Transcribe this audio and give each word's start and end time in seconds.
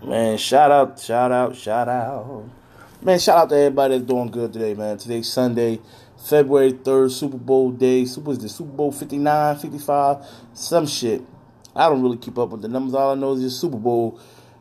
Man, 0.00 0.38
shout 0.38 0.70
out, 0.70 1.00
shout 1.00 1.32
out, 1.32 1.56
shout 1.56 1.88
out. 1.88 2.44
Man, 3.02 3.18
shout 3.18 3.36
out 3.36 3.48
to 3.48 3.56
everybody 3.56 3.98
that's 3.98 4.08
doing 4.08 4.30
good 4.30 4.52
today, 4.52 4.72
man. 4.72 4.96
Today's 4.96 5.26
Sunday, 5.26 5.80
February 6.24 6.72
3rd, 6.72 7.10
Super 7.10 7.36
Bowl 7.36 7.72
day. 7.72 8.04
Super 8.04 8.30
is 8.30 8.38
the 8.38 8.48
Super 8.48 8.70
Bowl 8.70 8.92
59, 8.92 9.56
55, 9.56 10.24
some 10.54 10.86
shit. 10.86 11.22
I 11.74 11.88
don't 11.88 12.00
really 12.00 12.16
keep 12.16 12.38
up 12.38 12.50
with 12.50 12.62
the 12.62 12.68
numbers. 12.68 12.94
All 12.94 13.10
I 13.10 13.16
know 13.16 13.32
is 13.32 13.40
just 13.40 13.60
Super 13.60 13.76
Bowl. 13.76 14.20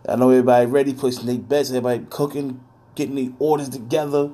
I 0.09 0.15
know 0.15 0.31
everybody 0.31 0.65
ready, 0.65 0.93
placing 0.95 1.27
their 1.27 1.37
bets, 1.37 1.69
everybody 1.69 2.07
cooking, 2.09 2.59
getting 2.95 3.15
their 3.15 3.33
orders 3.37 3.69
together. 3.69 4.31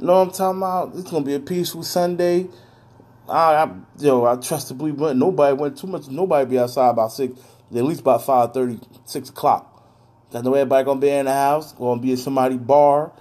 You 0.00 0.06
know 0.06 0.14
what 0.14 0.28
I'm 0.28 0.30
talking 0.32 0.58
about? 0.58 0.96
It's 0.96 1.08
gonna 1.08 1.24
be 1.24 1.34
a 1.34 1.40
peaceful 1.40 1.84
Sunday. 1.84 2.48
I, 3.28 3.54
I 3.54 3.72
yo, 4.00 4.24
I 4.24 4.34
trust 4.34 4.66
to 4.68 4.74
believe, 4.74 4.98
nobody 4.98 5.56
went 5.56 5.78
too 5.78 5.86
much. 5.86 6.08
Nobody 6.08 6.50
be 6.50 6.58
outside 6.58 6.88
about 6.90 7.12
six, 7.12 7.38
at 7.72 7.84
least 7.84 8.02
by 8.02 8.14
about 8.14 8.26
five 8.26 8.52
thirty, 8.52 8.80
six 9.04 9.28
o'clock. 9.28 9.69
I 10.32 10.40
know 10.42 10.54
everybody 10.54 10.84
gonna 10.84 11.00
be 11.00 11.08
in 11.10 11.26
the 11.26 11.32
house, 11.32 11.72
gonna 11.72 12.00
be 12.00 12.12
in 12.12 12.16
somebody 12.16 12.56
bar, 12.56 13.12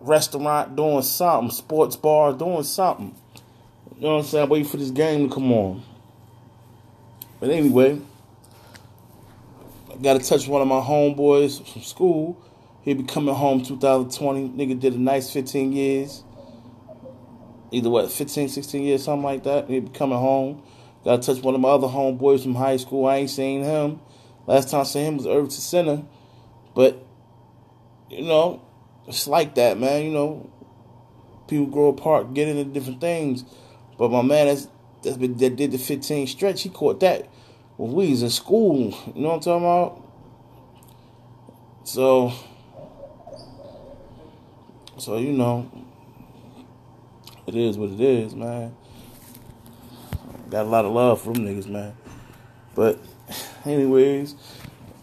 restaurant, 0.00 0.76
doing 0.76 1.02
something, 1.02 1.50
sports 1.50 1.96
bar, 1.96 2.32
doing 2.32 2.62
something. 2.62 3.14
You 3.96 4.02
know 4.02 4.16
what 4.16 4.20
I'm 4.20 4.24
saying? 4.26 4.48
Wait 4.48 4.66
for 4.66 4.76
this 4.76 4.90
game 4.90 5.28
to 5.28 5.34
come 5.34 5.52
on. 5.52 5.82
But 7.40 7.50
anyway, 7.50 7.98
I 9.90 9.96
got 9.96 10.20
to 10.20 10.26
touch 10.26 10.46
one 10.46 10.62
of 10.62 10.68
my 10.68 10.80
homeboys 10.80 11.66
from 11.66 11.82
school. 11.82 12.36
He'll 12.82 12.96
be 12.96 13.04
coming 13.04 13.34
home 13.34 13.62
2020. 13.64 14.50
Nigga 14.50 14.78
did 14.78 14.94
a 14.94 14.98
nice 14.98 15.32
15 15.32 15.72
years. 15.72 16.22
Either 17.72 17.90
what, 17.90 18.12
15, 18.12 18.48
16 18.48 18.82
years, 18.82 19.04
something 19.04 19.24
like 19.24 19.44
that. 19.44 19.68
He'll 19.68 19.80
be 19.80 19.88
coming 19.88 20.18
home. 20.18 20.62
Got 21.04 21.22
to 21.22 21.34
touch 21.34 21.42
one 21.42 21.54
of 21.54 21.60
my 21.60 21.70
other 21.70 21.88
homeboys 21.88 22.42
from 22.42 22.54
high 22.54 22.76
school. 22.76 23.06
I 23.06 23.16
ain't 23.16 23.30
seen 23.30 23.64
him. 23.64 24.00
Last 24.46 24.70
time 24.70 24.80
I 24.80 24.84
seen 24.84 25.06
him 25.06 25.16
was 25.16 25.26
Irvington 25.26 25.50
Center. 25.50 26.02
But, 26.74 27.04
you 28.10 28.22
know, 28.22 28.62
it's 29.08 29.26
like 29.26 29.54
that, 29.56 29.78
man. 29.78 30.04
You 30.04 30.12
know, 30.12 30.50
people 31.48 31.66
grow 31.66 31.88
apart, 31.88 32.34
get 32.34 32.48
into 32.48 32.64
different 32.64 33.00
things. 33.00 33.44
But 33.98 34.10
my 34.10 34.22
man 34.22 34.46
that's, 34.46 34.68
that's 35.02 35.16
been, 35.16 35.36
that 35.38 35.56
did 35.56 35.72
the 35.72 35.78
15 35.78 36.26
stretch, 36.26 36.62
he 36.62 36.68
caught 36.68 37.00
that 37.00 37.28
when 37.76 37.92
we 37.92 38.10
was 38.10 38.22
in 38.22 38.30
school. 38.30 38.94
You 39.14 39.22
know 39.22 39.28
what 39.28 39.34
I'm 39.34 39.40
talking 39.40 39.64
about? 39.64 40.02
So, 41.84 42.32
so 44.98 45.18
you 45.18 45.32
know, 45.32 45.70
it 47.46 47.54
is 47.54 47.78
what 47.78 47.90
it 47.90 48.00
is, 48.00 48.34
man. 48.34 48.74
Got 50.50 50.66
a 50.66 50.68
lot 50.68 50.84
of 50.84 50.92
love 50.92 51.20
from 51.20 51.34
niggas, 51.34 51.68
man. 51.68 51.96
But, 52.74 52.98
anyways, 53.66 54.34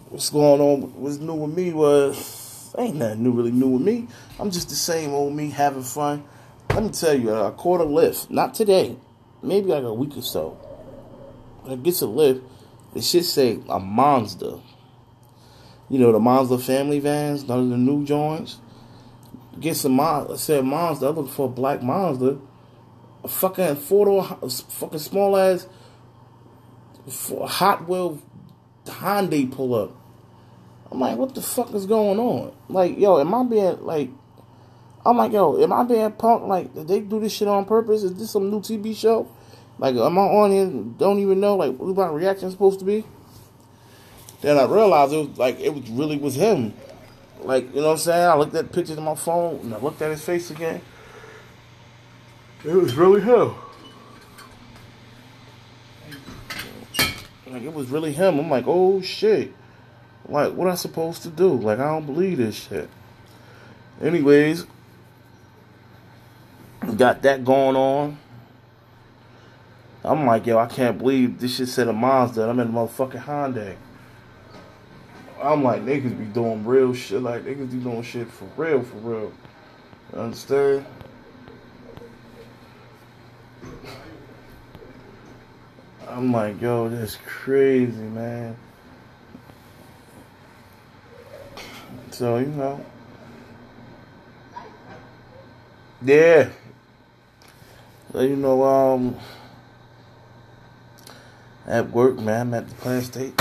what's 0.09 0.29
going 0.29 0.61
on? 0.61 0.81
What's 1.01 1.17
new 1.17 1.33
with 1.33 1.55
me 1.55 1.73
was 1.73 2.73
ain't 2.77 2.95
nothing 2.95 3.23
new 3.23 3.31
really 3.31 3.51
new 3.51 3.67
with 3.67 3.81
me. 3.81 4.07
I'm 4.39 4.51
just 4.51 4.69
the 4.69 4.75
same 4.75 5.11
old 5.11 5.33
me 5.33 5.49
having 5.49 5.83
fun. 5.83 6.23
Let 6.69 6.83
me 6.83 6.89
tell 6.89 7.13
you, 7.13 7.33
I 7.33 7.51
caught 7.51 7.81
a 7.81 7.83
lift. 7.83 8.31
Not 8.31 8.53
today. 8.53 8.95
Maybe 9.41 9.67
like 9.67 9.83
a 9.83 9.93
week 9.93 10.17
or 10.17 10.21
so. 10.21 10.57
I 11.69 11.75
get 11.75 12.01
a 12.01 12.05
lift. 12.05 12.43
It 12.95 13.03
should 13.03 13.25
say 13.25 13.59
a 13.69 13.79
Mazda. 13.79 14.59
You 15.89 15.99
know 15.99 16.11
the 16.11 16.19
Mazda 16.19 16.57
family 16.59 16.99
vans, 16.99 17.47
none 17.47 17.59
of 17.59 17.69
the 17.69 17.77
new 17.77 18.05
joints. 18.05 18.59
Get 19.59 19.75
some. 19.75 19.99
I 19.99 20.35
said 20.35 20.65
Mazda. 20.65 21.09
I'm 21.09 21.15
looking 21.15 21.31
for 21.31 21.45
a 21.45 21.49
black 21.49 21.83
Mazda. 21.83 22.39
A 23.23 23.27
fucking 23.27 23.75
four 23.77 24.05
door, 24.05 24.23
fucking 24.49 24.99
small 24.99 25.37
ass 25.37 25.67
Hot 27.09 27.87
Wheel 27.87 28.21
Hyundai 28.85 29.51
pull 29.51 29.75
up. 29.75 29.95
I'm 30.91 30.99
like, 30.99 31.17
what 31.17 31.33
the 31.33 31.41
fuck 31.41 31.73
is 31.73 31.85
going 31.85 32.19
on? 32.19 32.53
Like, 32.69 32.97
yo, 32.99 33.19
am 33.19 33.33
I 33.33 33.43
being 33.43 33.83
like? 33.83 34.09
I'm 35.05 35.17
like, 35.17 35.31
yo, 35.31 35.61
am 35.61 35.73
I 35.73 35.83
being 35.83 36.11
punk? 36.11 36.43
Like, 36.43 36.73
did 36.73 36.87
they 36.87 37.01
do 37.01 37.19
this 37.19 37.33
shit 37.33 37.47
on 37.47 37.65
purpose? 37.65 38.03
Is 38.03 38.13
this 38.13 38.31
some 38.31 38.49
new 38.49 38.59
TV 38.59 38.95
show? 38.95 39.27
Like, 39.79 39.95
am 39.95 40.17
I 40.17 40.21
on 40.21 40.51
here? 40.51 40.67
Don't 40.97 41.19
even 41.19 41.39
know 41.39 41.55
like 41.55 41.75
what 41.77 41.95
my 41.95 42.07
reaction 42.07 42.51
supposed 42.51 42.79
to 42.79 42.85
be? 42.85 43.03
Then 44.41 44.57
I 44.57 44.65
realized 44.65 45.13
it 45.13 45.29
was 45.29 45.37
like 45.37 45.59
it 45.59 45.73
was 45.73 45.89
really 45.89 46.17
was 46.17 46.35
him. 46.35 46.73
Like, 47.41 47.73
you 47.73 47.81
know 47.81 47.87
what 47.87 47.93
I'm 47.93 47.97
saying? 47.97 48.27
I 48.27 48.35
looked 48.35 48.55
at 48.55 48.71
pictures 48.71 48.97
on 48.97 49.03
my 49.03 49.15
phone 49.15 49.59
and 49.61 49.73
I 49.73 49.79
looked 49.79 50.01
at 50.01 50.11
his 50.11 50.23
face 50.23 50.51
again. 50.51 50.81
It 52.63 52.73
was 52.73 52.95
really 52.95 53.21
him. 53.21 53.55
Like 57.53 57.61
it 57.61 57.73
was 57.73 57.89
really 57.89 58.11
him. 58.11 58.39
I'm 58.39 58.49
like, 58.49 58.65
oh 58.65 58.99
shit. 59.01 59.53
Like, 60.27 60.53
what 60.53 60.67
I 60.67 60.73
supposed 60.73 61.21
to 61.21 61.29
do? 61.29 61.53
Like, 61.53 61.77
I 61.77 61.85
don't 61.85 62.07
believe 62.07 62.39
this 62.39 62.55
shit. 62.55 62.89
Anyways, 64.01 64.65
got 66.97 67.21
that 67.21 67.45
going 67.45 67.75
on. 67.75 68.17
I'm 70.03 70.25
like, 70.25 70.47
yo, 70.47 70.57
I 70.57 70.65
can't 70.65 70.97
believe 70.97 71.39
this 71.39 71.57
shit 71.57 71.67
said 71.67 71.87
a 71.87 71.93
Mazda. 71.93 72.49
I'm 72.49 72.59
in 72.59 72.69
a 72.69 72.71
motherfucking 72.71 73.23
Hyundai. 73.23 73.75
I'm 75.41 75.61
like, 75.63 75.83
niggas 75.83 76.17
be 76.17 76.25
doing 76.25 76.65
real 76.65 76.95
shit. 76.95 77.21
Like, 77.21 77.43
niggas 77.43 77.71
be 77.71 77.77
doing 77.77 78.01
shit 78.01 78.31
for 78.31 78.45
real, 78.57 78.81
for 78.81 78.97
real. 78.97 79.33
You 80.11 80.19
understand? 80.19 80.85
I'm 86.23 86.31
like, 86.31 86.61
yo, 86.61 86.87
that's 86.87 87.17
crazy, 87.25 87.91
man. 87.91 88.55
So, 92.11 92.37
you 92.37 92.45
know. 92.45 92.85
Yeah. 96.01 96.47
So, 98.13 98.21
you 98.21 98.37
know, 98.37 98.63
um, 98.63 99.17
at 101.67 101.91
work, 101.91 102.17
man, 102.19 102.47
I'm 102.47 102.53
at 102.53 102.69
the 102.69 102.75
plant 102.75 103.03
state, 103.03 103.35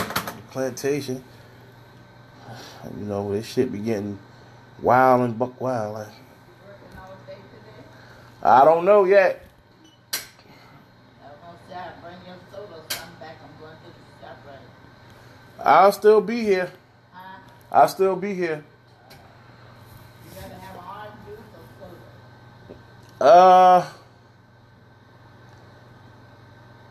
plantation. 0.51 1.23
You 2.99 3.05
know, 3.05 3.31
this 3.31 3.47
shit 3.47 3.71
be 3.71 3.79
getting 3.79 4.19
wild 4.81 5.21
and 5.21 5.39
buck 5.39 5.61
wild. 5.61 5.95
Like, 5.95 6.09
I 8.43 8.65
don't 8.65 8.85
know 8.85 9.05
yet. 9.05 9.47
I'll 15.65 15.93
still 15.93 16.21
be 16.21 16.41
here. 16.43 16.71
I'll 17.71 17.89
still 17.89 18.17
be 18.17 18.35
here. 18.35 18.65
Uh, 23.21 23.89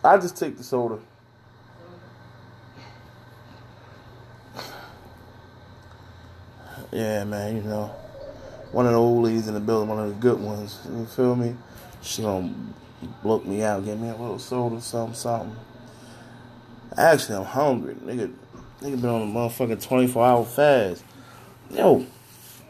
I 0.04 0.18
just 0.18 0.38
take 0.38 0.58
the 0.58 0.64
soda. 0.64 1.00
Yeah, 6.92 7.26
man, 7.26 7.58
you 7.58 7.64
know, 7.64 7.86
one 8.72 8.86
of 8.86 8.94
the 8.94 8.98
old 8.98 9.26
ladies 9.26 9.48
in 9.48 9.53
the 9.53 9.59
building, 9.59 9.90
one 9.90 10.00
of 10.00 10.09
the 10.09 10.16
good 10.16 10.40
ones. 10.40 10.80
You 10.90 11.06
feel 11.06 11.36
me? 11.36 11.56
She 12.02 12.22
gonna 12.22 12.53
block 13.22 13.46
me 13.46 13.64
out, 13.64 13.84
get 13.86 14.00
me 14.00 14.09
a 14.09 14.16
little 14.16 14.40
soda, 14.40 14.82
something, 14.82 15.16
something. 15.16 15.56
Actually, 16.98 17.36
I'm 17.36 17.46
hungry, 17.46 17.96
nigga. 17.96 18.34
Nigga 18.81 19.00
been 19.00 19.12
on 19.12 19.22
a 19.22 19.25
motherfucking 19.25 19.84
24 19.84 20.25
hour 20.25 20.44
fast. 20.44 21.03
Yo, 21.69 22.03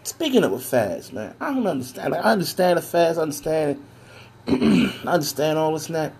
speaking 0.04 0.44
of 0.44 0.52
a 0.52 0.60
fast, 0.60 1.14
man, 1.14 1.34
I 1.40 1.54
don't 1.54 1.66
understand. 1.66 2.12
Like, 2.12 2.26
I 2.26 2.34
understand 2.34 2.78
the 2.78 2.82
fast, 2.82 3.18
I 3.18 3.22
understand 3.22 3.80
it. 4.46 5.00
I 5.08 5.14
understand 5.14 5.58
all 5.58 5.72
this 5.72 5.88
and 5.88 5.96
that. 5.96 6.14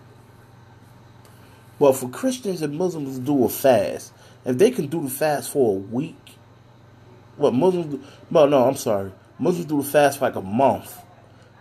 Well, 1.78 1.92
for 1.92 2.08
Christians 2.08 2.62
and 2.62 2.78
Muslims 2.78 3.18
do 3.18 3.44
a 3.44 3.50
fast, 3.50 4.14
if 4.46 4.56
they 4.56 4.70
can 4.70 4.86
do 4.86 5.02
the 5.02 5.10
fast 5.10 5.50
for 5.50 5.76
a 5.76 5.78
week, 5.78 6.36
what 7.36 7.52
Muslims 7.52 7.94
do, 7.94 8.02
well, 8.30 8.46
no, 8.46 8.66
I'm 8.66 8.76
sorry. 8.76 9.12
Muslims 9.38 9.66
do 9.66 9.82
the 9.82 9.88
fast 9.88 10.18
for 10.18 10.24
like 10.24 10.36
a 10.36 10.40
month. 10.40 10.98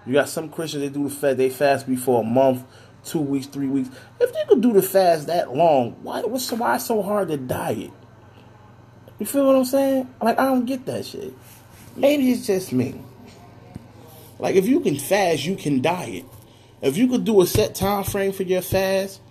You 0.05 0.13
got 0.13 0.29
some 0.29 0.47
Christians, 0.47 0.83
they 0.83 0.89
do 0.89 1.09
the 1.09 1.13
fast, 1.13 1.35
they 1.35 1.49
fast 1.49 1.85
before 1.85 2.21
a 2.21 2.25
month, 2.25 2.63
two 3.03 3.19
weeks, 3.19 3.47
three 3.47 3.67
weeks. 3.67 3.89
If 4.21 4.31
they 4.31 4.45
could 4.47 4.61
do 4.61 4.71
the 4.71 4.81
fast 4.81 5.27
that 5.27 5.53
long, 5.53 5.97
why, 6.01 6.21
what's, 6.21 6.49
why 6.53 6.77
so 6.77 7.01
hard 7.01 7.27
to 7.27 7.35
diet? 7.35 7.91
You 9.21 9.27
feel 9.27 9.45
what 9.45 9.55
I'm 9.55 9.65
saying? 9.65 10.11
Like, 10.19 10.39
I 10.39 10.45
don't 10.45 10.65
get 10.65 10.87
that 10.87 11.05
shit. 11.05 11.31
Maybe 11.95 12.31
it's 12.31 12.47
just 12.47 12.73
me. 12.73 12.99
Like, 14.39 14.55
if 14.55 14.65
you 14.65 14.79
can 14.79 14.97
fast, 14.97 15.45
you 15.45 15.55
can 15.55 15.79
diet. 15.79 16.25
If 16.81 16.97
you 16.97 17.07
could 17.07 17.23
do 17.23 17.39
a 17.41 17.45
set 17.45 17.75
time 17.75 18.03
frame 18.03 18.31
for 18.31 18.41
your 18.41 18.63
fast 18.63 19.21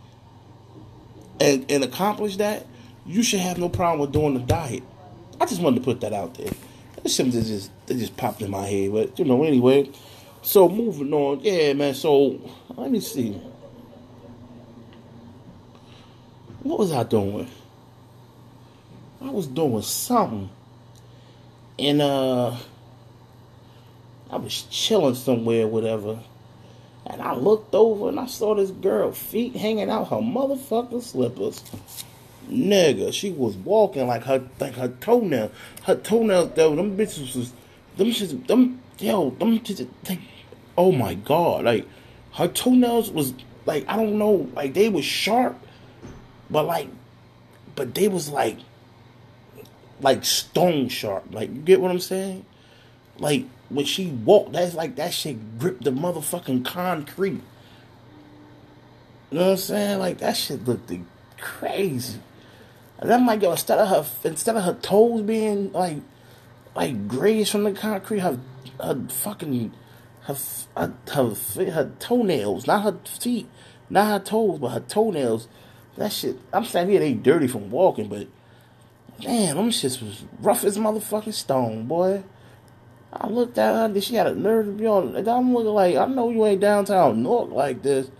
and, 1.40 1.69
and 1.69 1.82
accomplish 1.82 2.37
that, 2.37 2.69
you 3.04 3.25
should 3.25 3.40
have 3.40 3.58
no 3.58 3.69
problem 3.69 3.98
with 3.98 4.12
doing 4.12 4.34
the 4.34 4.40
diet. 4.40 4.84
I 5.40 5.46
just 5.46 5.60
wanted 5.60 5.81
to 5.81 5.84
put 5.84 6.02
that 6.02 6.12
out 6.12 6.34
there. 6.34 6.52
It's 7.02 7.16
something 7.16 7.40
that 7.40 7.48
just 7.48 7.72
that 7.87 7.94
just 7.94 8.16
popped 8.16 8.42
in 8.42 8.50
my 8.52 8.69
head. 8.69 8.92
But 8.92 9.19
you 9.19 9.25
know, 9.25 9.42
anyway. 9.42 9.90
So 10.42 10.69
moving 10.69 11.12
on, 11.12 11.40
yeah, 11.40 11.72
man. 11.72 11.94
So 11.94 12.40
let 12.76 12.92
me 12.92 13.00
see. 13.00 13.32
What 16.62 16.78
was 16.78 16.92
I 16.92 17.02
doing? 17.02 17.50
I 19.20 19.31
was 19.31 19.46
doing 19.46 19.82
something. 19.82 20.50
And 21.78 22.02
uh 22.02 22.56
I 24.31 24.37
was 24.37 24.62
chilling 24.70 25.14
somewhere, 25.14 25.67
whatever. 25.67 26.20
And 27.06 27.20
I 27.20 27.34
looked 27.34 27.75
over 27.75 28.08
and 28.08 28.20
I 28.20 28.26
saw 28.26 28.55
this 28.55 28.70
girl 28.70 29.12
feet 29.12 29.56
hanging 29.56 29.90
out 29.90 30.08
her 30.08 30.17
motherfucking 30.17 31.02
slippers. 31.02 31.64
Nigga, 32.49 33.12
she 33.12 33.31
was 33.31 33.56
walking 33.56 34.06
like 34.06 34.25
her 34.25 34.49
like 34.61 34.75
her 34.75 34.88
toenail. 34.88 35.50
Her 35.82 35.96
toenails 35.96 36.52
though, 36.55 36.76
them 36.76 36.96
bitches 36.96 37.34
was 37.37 37.52
them 37.96 38.08
shits 38.08 38.46
them 38.46 38.81
yo, 38.99 39.31
them 39.31 39.61
oh 40.76 40.93
my 40.93 41.14
god, 41.14 41.64
like 41.64 41.87
her 42.34 42.49
toenails 42.49 43.11
was 43.11 43.34
like 43.66 43.84
I 43.88 43.96
don't 43.96 44.19
know, 44.19 44.49
like 44.55 44.75
they 44.75 44.88
was 44.88 45.05
sharp, 45.05 45.58
but 46.49 46.64
like 46.64 46.88
but 47.75 47.94
they 47.94 48.08
was 48.08 48.28
like 48.28 48.58
like 50.00 50.25
stone 50.25 50.88
sharp. 50.88 51.25
Like 51.32 51.50
you 51.50 51.61
get 51.62 51.81
what 51.81 51.91
I'm 51.91 52.00
saying? 52.00 52.44
Like 53.19 53.47
when 53.69 53.85
she 53.85 54.08
walked, 54.08 54.52
that's 54.52 54.75
like 54.75 54.97
that 54.97 55.12
shit 55.12 55.58
gripped 55.58 55.85
the 55.85 55.91
motherfucking 55.91 56.64
concrete. 56.64 57.43
You 59.31 59.38
know 59.38 59.44
what 59.44 59.50
I'm 59.52 59.56
saying? 59.58 59.99
Like 59.99 60.19
that 60.19 60.37
shit 60.37 60.64
looked 60.67 60.93
crazy. 61.38 62.20
And 62.99 63.12
I'm 63.12 63.26
like, 63.26 63.43
yo, 63.43 63.52
instead 63.52 63.79
of 63.79 63.88
her 63.88 64.29
instead 64.29 64.56
of 64.56 64.64
her 64.64 64.75
toes 64.75 65.23
being 65.23 65.73
like 65.73 65.99
like 66.75 67.08
grayish 67.08 67.52
from 67.52 67.64
the 67.64 67.73
concrete, 67.73 68.20
her 68.20 68.38
her 68.81 69.06
fucking 69.08 69.73
her 70.23 70.37
her, 70.76 70.94
her, 71.14 71.35
her 71.70 71.93
toenails, 71.99 72.67
not 72.67 72.82
her 72.82 72.99
feet, 73.05 73.49
not 73.88 74.06
her 74.06 74.25
toes, 74.25 74.58
but 74.58 74.70
her 74.70 74.81
toenails. 74.81 75.49
That 75.97 76.12
shit, 76.12 76.38
I'm 76.52 76.64
saying 76.64 76.91
yeah, 76.91 77.00
they 77.00 77.14
dirty 77.14 77.47
from 77.47 77.70
walking, 77.70 78.08
but 78.08 78.29
damn, 79.20 79.56
them 79.56 79.70
shits 79.70 80.02
was 80.02 80.25
rough 80.40 80.64
as 80.64 80.78
motherfucking 80.78 81.34
stone, 81.34 81.87
boy. 81.87 82.22
I 83.12 83.26
looked 83.26 83.58
at 83.58 83.94
her, 83.94 84.00
she 84.00 84.14
had 84.14 84.28
a 84.28 84.34
nerve 84.34 84.67
to 84.67 84.72
be 84.72 84.87
on. 84.87 85.17
I'm 85.17 85.52
looking 85.52 85.70
like, 85.72 85.96
I 85.96 86.06
know 86.06 86.31
you 86.31 86.46
ain't 86.46 86.61
downtown 86.61 87.22
Newark 87.22 87.50
like 87.50 87.82
this. 87.82 88.11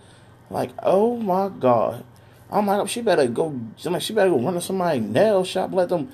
Like, 0.49 0.71
oh 0.83 1.17
my 1.17 1.49
God. 1.49 2.03
I'm 2.49 2.67
like, 2.67 2.87
she 2.89 3.01
better 3.01 3.27
go, 3.27 3.57
like, 3.85 4.01
she 4.01 4.13
better 4.13 4.29
go 4.29 4.39
run 4.39 4.55
to 4.55 4.61
somebody's 4.61 5.03
nail 5.03 5.45
shop, 5.45 5.71
let 5.73 5.87
them 5.87 6.11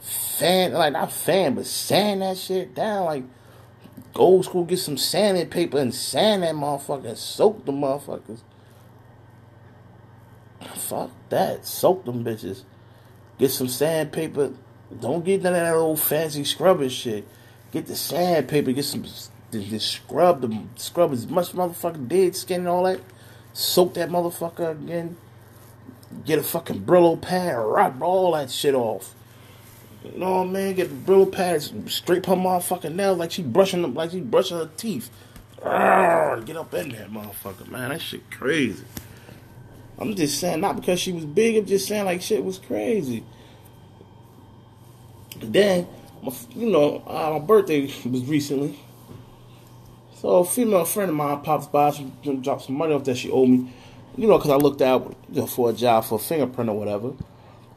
fan, 0.00 0.72
like, 0.72 0.92
not 0.92 1.10
fan, 1.10 1.54
but 1.54 1.64
sand 1.64 2.20
that 2.20 2.36
shit 2.36 2.74
down. 2.74 3.06
Like, 3.06 3.24
old 4.14 4.44
school, 4.44 4.64
get 4.64 4.78
some 4.78 4.98
sanding 4.98 5.48
paper 5.48 5.78
and 5.78 5.94
sand 5.94 6.42
that 6.42 6.54
motherfucker 6.54 7.06
and 7.06 7.18
soak 7.18 7.64
the 7.64 7.72
motherfuckers. 7.72 8.40
Fuck 10.74 11.10
that. 11.30 11.66
Soak 11.66 12.04
them 12.04 12.24
bitches. 12.24 12.64
Get 13.38 13.50
some 13.50 13.68
sandpaper. 13.68 14.52
Don't 15.00 15.24
get 15.24 15.42
none 15.42 15.54
of 15.54 15.60
that 15.60 15.74
old 15.74 16.00
fancy 16.00 16.44
scrubbing 16.44 16.88
shit. 16.88 17.26
Get 17.70 17.86
the 17.86 17.94
sandpaper, 17.94 18.72
get 18.72 18.84
some, 18.84 19.04
just 19.04 19.90
scrub 19.90 20.40
the 20.40 20.62
scrub 20.76 21.12
as 21.12 21.26
much 21.26 21.52
motherfucking 21.52 22.08
dead 22.08 22.34
skin 22.34 22.60
and 22.60 22.68
all 22.68 22.84
that. 22.84 23.00
Soak 23.52 23.94
that 23.94 24.08
motherfucker 24.08 24.70
again. 24.70 25.16
Get 26.24 26.38
a 26.38 26.42
fucking 26.42 26.82
Brillo 26.82 27.20
pad, 27.20 27.58
rub 27.58 28.02
all 28.02 28.32
that 28.32 28.50
shit 28.50 28.74
off. 28.74 29.14
You 30.04 30.18
know 30.18 30.38
what 30.38 30.48
I 30.48 30.50
mean? 30.50 30.74
Get 30.74 30.88
the 30.88 31.12
Brillo 31.12 31.30
pad, 31.30 31.62
straight 31.90 32.24
her 32.24 32.34
motherfucking 32.34 32.94
nails 32.94 33.18
like 33.18 33.32
she 33.32 33.42
brushing 33.42 33.82
them, 33.82 33.94
like 33.94 34.12
she 34.12 34.20
brushing 34.20 34.56
her 34.56 34.70
teeth. 34.76 35.10
Get 35.60 36.56
up 36.56 36.72
in 36.72 36.88
there, 36.90 37.08
motherfucker, 37.08 37.68
man. 37.68 37.90
That 37.90 38.00
shit 38.00 38.30
crazy. 38.30 38.84
I'm 40.00 40.14
just 40.14 40.38
saying, 40.38 40.60
not 40.60 40.76
because 40.76 41.00
she 41.00 41.12
was 41.12 41.24
big, 41.24 41.56
I'm 41.56 41.66
just 41.66 41.88
saying 41.88 42.04
like 42.04 42.22
shit 42.22 42.44
was 42.44 42.58
crazy. 42.58 43.24
Then 45.40 45.86
you 46.54 46.70
know, 46.70 47.02
uh, 47.06 47.38
my 47.38 47.38
birthday 47.38 47.82
was 48.04 48.24
recently. 48.24 48.78
So 50.16 50.36
a 50.36 50.44
female 50.44 50.84
friend 50.84 51.10
of 51.10 51.16
mine 51.16 51.40
pops 51.42 51.66
by, 51.66 51.90
she 51.92 52.10
dropped 52.40 52.62
some 52.62 52.76
money 52.76 52.92
off 52.92 53.04
that 53.04 53.16
she 53.16 53.30
owed 53.30 53.48
me, 53.48 53.72
you 54.16 54.26
know, 54.26 54.36
because 54.36 54.50
I 54.50 54.56
looked 54.56 54.82
out 54.82 55.16
you 55.30 55.42
know, 55.42 55.46
for 55.46 55.70
a 55.70 55.72
job 55.72 56.04
for 56.04 56.16
a 56.16 56.18
fingerprint 56.18 56.68
or 56.68 56.76
whatever. 56.76 57.12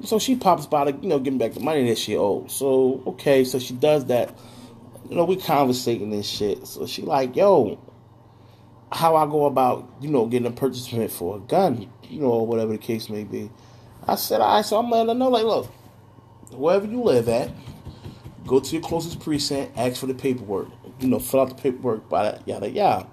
So 0.04 0.18
she 0.18 0.36
pops 0.36 0.66
by 0.66 0.86
to, 0.86 0.98
you 0.98 1.08
know, 1.08 1.20
give 1.20 1.34
me 1.34 1.40
back 1.40 1.54
the 1.54 1.60
money 1.60 1.88
that 1.88 2.00
she 2.00 2.18
owed. 2.18 2.50
So, 2.50 3.04
okay, 3.06 3.44
so 3.44 3.60
she 3.60 3.76
does 3.76 4.06
that. 4.06 4.36
You 5.08 5.18
know, 5.18 5.26
we 5.26 5.36
conversating 5.36 6.10
this 6.10 6.28
shit. 6.28 6.66
So 6.66 6.88
she 6.88 7.04
like, 7.04 7.36
yo, 7.36 7.78
how 8.92 9.16
I 9.16 9.26
go 9.26 9.46
about, 9.46 9.90
you 10.02 10.10
know, 10.10 10.26
getting 10.26 10.48
a 10.48 10.52
purchase 10.52 10.88
permit 10.88 11.12
for 11.12 11.38
a 11.38 11.40
gun, 11.40 11.90
you 12.04 12.22
know, 12.22 12.28
or 12.28 12.48
whatever 12.48 12.72
the 12.74 12.78
case 12.78 13.10
may 13.10 13.24
be. 13.24 13.50
I 14.08 14.16
said, 14.16 14.42
all 14.42 14.56
right, 14.56 14.66
so 14.66 14.78
I'm 14.78 14.90
letting 14.90 15.10
her 15.10 15.14
know, 15.14 15.30
like, 15.30 15.46
look, 15.46 15.68
wherever 16.52 16.86
you 16.86 17.02
live 17.02 17.30
at, 17.30 17.52
Go 18.46 18.60
to 18.60 18.72
your 18.74 18.82
closest 18.82 19.20
precinct, 19.20 19.78
ask 19.78 20.00
for 20.00 20.08
the 20.08 20.14
paperwork. 20.14 20.68
You 21.00 21.08
know, 21.08 21.20
fill 21.20 21.42
out 21.42 21.50
the 21.50 21.56
paperwork, 21.56 22.04
yada 22.12 22.42
yada 22.46 22.70
yada. 22.70 23.08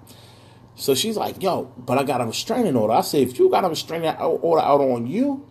So 0.75 0.95
she's 0.95 1.17
like, 1.17 1.41
"Yo, 1.41 1.71
but 1.77 1.97
I 1.97 2.03
got 2.03 2.21
a 2.21 2.25
restraining 2.25 2.75
order." 2.75 2.93
I 2.93 3.01
said, 3.01 3.21
"If 3.21 3.37
you 3.37 3.49
got 3.49 3.63
a 3.63 3.69
restraining 3.69 4.15
order 4.15 4.61
out 4.61 4.81
on 4.81 5.07
you, 5.07 5.45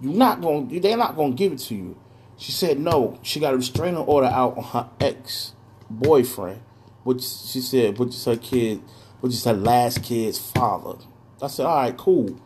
you're 0.00 0.14
not 0.14 0.40
going. 0.40 0.80
They're 0.80 0.96
not 0.96 1.16
going 1.16 1.32
to 1.32 1.36
give 1.36 1.52
it 1.52 1.58
to 1.60 1.74
you." 1.74 1.96
She 2.36 2.52
said, 2.52 2.78
"No, 2.78 3.18
she 3.22 3.40
got 3.40 3.54
a 3.54 3.56
restraining 3.56 3.96
order 3.96 4.28
out 4.28 4.56
on 4.56 4.64
her 4.64 4.88
ex 5.00 5.54
boyfriend, 5.90 6.60
which 7.02 7.22
she 7.22 7.60
said, 7.60 7.98
which 7.98 8.10
is 8.10 8.24
her 8.24 8.36
kid, 8.36 8.80
which 9.20 9.32
is 9.32 9.44
her 9.44 9.52
last 9.52 10.02
kid's 10.02 10.38
father." 10.38 10.98
I 11.40 11.46
said, 11.46 11.66
"All 11.66 11.76
right, 11.76 11.96
cool." 11.96 12.36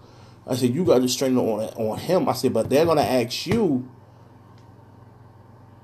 I 0.47 0.57
said, 0.57 0.75
"You 0.75 0.85
got 0.85 0.99
a 0.99 1.03
restraining 1.03 1.39
order 1.39 1.73
on 1.77 1.99
him." 1.99 2.29
I 2.29 2.33
said, 2.33 2.53
"But 2.53 2.71
they're 2.71 2.87
gonna 2.87 3.03
ask 3.03 3.47
you." 3.47 3.89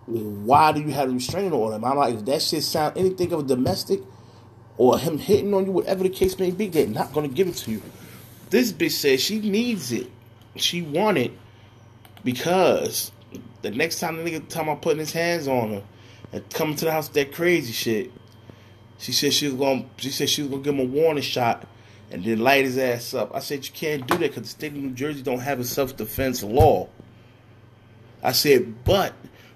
why 0.08 0.72
do 0.72 0.80
you 0.80 0.90
have 0.90 1.10
a 1.10 1.12
restraining 1.12 1.52
order? 1.52 1.74
I'm 1.74 1.96
like, 1.96 2.14
if 2.14 2.24
that 2.24 2.42
shit 2.42 2.62
sound 2.62 2.96
anything 2.96 3.32
of 3.32 3.40
a 3.40 3.42
domestic 3.42 4.00
or 4.76 4.98
him 4.98 5.18
hitting 5.18 5.52
on 5.52 5.66
you, 5.66 5.72
whatever 5.72 6.02
the 6.02 6.08
case 6.08 6.38
may 6.38 6.50
be, 6.50 6.68
they're 6.68 6.86
not 6.86 7.12
gonna 7.12 7.28
give 7.28 7.48
it 7.48 7.56
to 7.56 7.72
you. 7.72 7.82
This 8.50 8.72
bitch 8.72 8.92
says 8.92 9.20
she 9.20 9.38
needs 9.40 9.92
it. 9.92 10.10
She 10.56 10.80
want 10.80 11.18
it 11.18 11.32
because 12.24 13.12
the 13.62 13.70
next 13.70 14.00
time 14.00 14.16
the 14.16 14.30
nigga 14.30 14.68
i'm 14.68 14.76
putting 14.78 14.98
his 14.98 15.12
hands 15.12 15.46
on 15.46 15.70
her 15.70 15.84
and 16.32 16.50
coming 16.50 16.76
to 16.76 16.84
the 16.86 16.92
house 16.92 17.08
with 17.08 17.14
that 17.14 17.32
crazy 17.32 17.72
shit, 17.72 18.10
she 18.98 19.12
said 19.12 19.32
she 19.32 19.46
was 19.46 19.54
gonna 19.54 19.84
she 19.96 20.10
said 20.10 20.28
she 20.28 20.42
was 20.42 20.50
gonna 20.50 20.62
give 20.62 20.74
him 20.74 20.80
a 20.80 20.84
warning 20.84 21.22
shot 21.22 21.66
and 22.10 22.24
then 22.24 22.40
light 22.40 22.64
his 22.64 22.78
ass 22.78 23.14
up. 23.14 23.34
I 23.34 23.40
said 23.40 23.64
you 23.66 23.72
can't 23.72 24.06
do 24.06 24.14
that 24.18 24.28
because 24.34 24.42
the 24.42 24.48
state 24.48 24.72
of 24.72 24.78
New 24.78 24.90
Jersey 24.90 25.22
don't 25.22 25.40
have 25.40 25.60
a 25.60 25.64
self 25.64 25.96
defense 25.96 26.42
law. 26.42 26.88
I 28.22 28.32
said, 28.32 28.84
but 28.84 29.12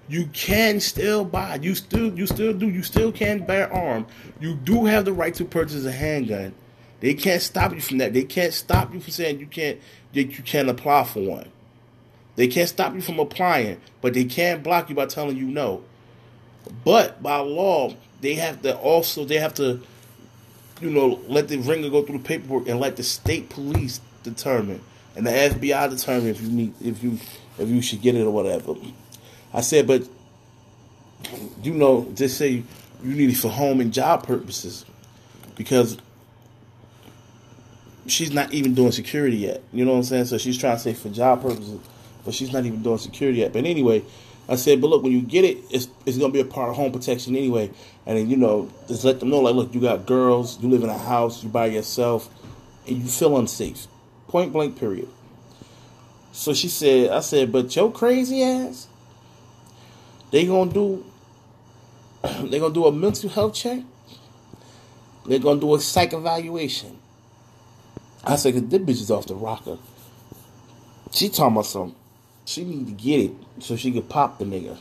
you 0.07 0.27
can 0.27 0.79
still 0.79 1.25
buy. 1.25 1.55
You 1.61 1.75
still 1.75 2.17
you 2.17 2.27
still 2.27 2.53
do. 2.53 2.69
You 2.69 2.83
still 2.83 3.11
can 3.11 3.45
bear 3.45 3.71
arm. 3.71 4.05
You 4.39 4.55
do 4.55 4.85
have 4.85 5.05
the 5.05 5.13
right 5.13 5.33
to 5.35 5.45
purchase 5.45 5.85
a 5.85 5.91
handgun. 5.91 6.53
They 6.99 7.13
can't 7.13 7.41
stop 7.41 7.73
you 7.73 7.81
from 7.81 7.97
that. 7.97 8.13
They 8.13 8.23
can't 8.23 8.53
stop 8.53 8.93
you 8.93 8.99
from 9.01 9.11
saying 9.11 9.39
you 9.39 9.47
can't 9.47 9.79
that 10.13 10.37
you 10.37 10.43
can't 10.43 10.69
apply 10.69 11.03
for 11.05 11.19
one. 11.19 11.49
They 12.35 12.47
can't 12.47 12.69
stop 12.69 12.93
you 12.95 13.01
from 13.01 13.19
applying, 13.19 13.79
but 14.01 14.13
they 14.13 14.23
can't 14.25 14.63
block 14.63 14.89
you 14.89 14.95
by 14.95 15.05
telling 15.05 15.37
you 15.37 15.45
no. 15.45 15.83
But 16.83 17.21
by 17.21 17.37
law, 17.37 17.95
they 18.23 18.35
have 18.35 18.61
to 18.61 18.75
also 18.77 19.25
they 19.25 19.37
have 19.37 19.53
to, 19.55 19.81
you 20.81 20.89
know, 20.89 21.19
let 21.27 21.49
the 21.49 21.57
ringer 21.57 21.89
go 21.89 22.01
through 22.03 22.19
the 22.19 22.23
paperwork 22.23 22.67
and 22.67 22.79
let 22.79 22.95
the 22.95 23.03
state 23.03 23.49
police 23.49 23.99
determine 24.23 24.81
and 25.15 25.27
the 25.27 25.31
FBI 25.31 25.89
determine 25.89 26.27
if 26.27 26.41
you 26.41 26.49
need 26.49 26.73
if 26.81 27.03
you 27.03 27.19
if 27.59 27.67
you 27.67 27.81
should 27.81 28.01
get 28.01 28.15
it 28.15 28.21
or 28.21 28.31
whatever. 28.31 28.75
I 29.53 29.61
said, 29.61 29.85
but 29.85 30.07
you 31.61 31.73
know, 31.73 32.09
just 32.15 32.37
say 32.37 32.63
you 33.03 33.13
need 33.13 33.29
it 33.29 33.37
for 33.37 33.49
home 33.49 33.81
and 33.81 33.93
job 33.93 34.25
purposes 34.25 34.85
because 35.55 35.97
she's 38.07 38.31
not 38.31 38.53
even 38.53 38.73
doing 38.73 38.91
security 38.91 39.37
yet. 39.37 39.61
You 39.73 39.83
know 39.83 39.91
what 39.91 39.97
I'm 39.97 40.03
saying? 40.03 40.25
So 40.25 40.37
she's 40.37 40.57
trying 40.57 40.77
to 40.77 40.81
say 40.81 40.93
for 40.93 41.09
job 41.09 41.41
purposes, 41.41 41.79
but 42.23 42.33
she's 42.33 42.53
not 42.53 42.65
even 42.65 42.81
doing 42.81 42.97
security 42.97 43.39
yet. 43.39 43.51
But 43.51 43.65
anyway, 43.65 44.03
I 44.49 44.55
said, 44.55 44.81
but 44.81 44.89
look, 44.89 45.03
when 45.03 45.11
you 45.11 45.21
get 45.21 45.45
it, 45.45 45.57
it's 45.69 45.87
it's 46.05 46.17
gonna 46.17 46.33
be 46.33 46.41
a 46.41 46.45
part 46.45 46.69
of 46.69 46.75
home 46.75 46.91
protection 46.91 47.35
anyway. 47.35 47.71
And 48.05 48.17
then 48.17 48.29
you 48.29 48.37
know, 48.37 48.69
just 48.87 49.03
let 49.03 49.19
them 49.19 49.29
know, 49.29 49.39
like, 49.39 49.55
look, 49.55 49.73
you 49.73 49.81
got 49.81 50.05
girls, 50.05 50.61
you 50.61 50.69
live 50.69 50.83
in 50.83 50.89
a 50.89 50.97
house, 50.97 51.43
you 51.43 51.49
by 51.49 51.67
yourself, 51.67 52.29
and 52.87 52.97
you 52.97 53.07
feel 53.07 53.37
unsafe. 53.37 53.87
Point 54.27 54.51
blank, 54.51 54.77
period. 54.77 55.07
So 56.33 56.53
she 56.53 56.67
said, 56.67 57.11
I 57.11 57.19
said, 57.21 57.51
but 57.51 57.75
your 57.75 57.91
crazy 57.91 58.43
ass 58.43 58.87
they 60.33 60.47
gonna 60.47 60.73
do 60.73 61.05
they 62.23 62.59
gonna 62.59 62.73
do 62.73 62.87
a 62.87 62.91
mental 62.91 63.29
health 63.29 63.53
check. 63.53 63.83
They're 65.27 65.37
gonna 65.37 65.61
do 65.61 65.75
a 65.75 65.79
psych 65.79 66.11
evaluation. 66.11 66.97
I 68.23 68.35
said, 68.37 68.55
cause 68.55 68.67
this 68.67 68.81
bitch 68.81 69.01
is 69.01 69.11
off 69.11 69.27
the 69.27 69.35
rocker. 69.35 69.77
She 71.11 71.29
talking 71.29 71.53
about 71.53 71.67
some. 71.67 71.95
She 72.45 72.63
need 72.63 72.87
to 72.87 72.93
get 72.93 73.21
it 73.21 73.31
so 73.59 73.75
she 73.75 73.91
could 73.91 74.09
pop 74.09 74.39
the 74.39 74.45
nigga. 74.45 74.77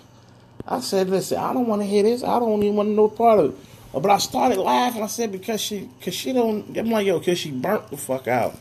I 0.66 0.80
said, 0.80 1.10
listen, 1.10 1.38
I 1.38 1.52
don't 1.52 1.66
want 1.66 1.82
to 1.82 1.86
hear 1.86 2.02
this. 2.02 2.22
I 2.22 2.38
don't 2.38 2.62
even 2.62 2.76
want 2.76 2.88
to 2.88 2.92
know 2.92 3.08
part 3.08 3.38
of 3.40 3.52
it. 3.52 3.56
But 3.92 4.10
I 4.10 4.18
started 4.18 4.58
laughing. 4.58 5.02
I 5.02 5.06
said 5.06 5.32
because 5.32 5.60
she, 5.60 5.88
cause 6.00 6.14
she 6.14 6.32
don't. 6.32 6.76
I'm 6.76 6.90
like, 6.90 7.06
yo, 7.06 7.20
cause 7.20 7.38
she 7.38 7.50
burnt 7.50 7.90
the 7.90 7.96
fuck 7.96 8.26
out. 8.26 8.58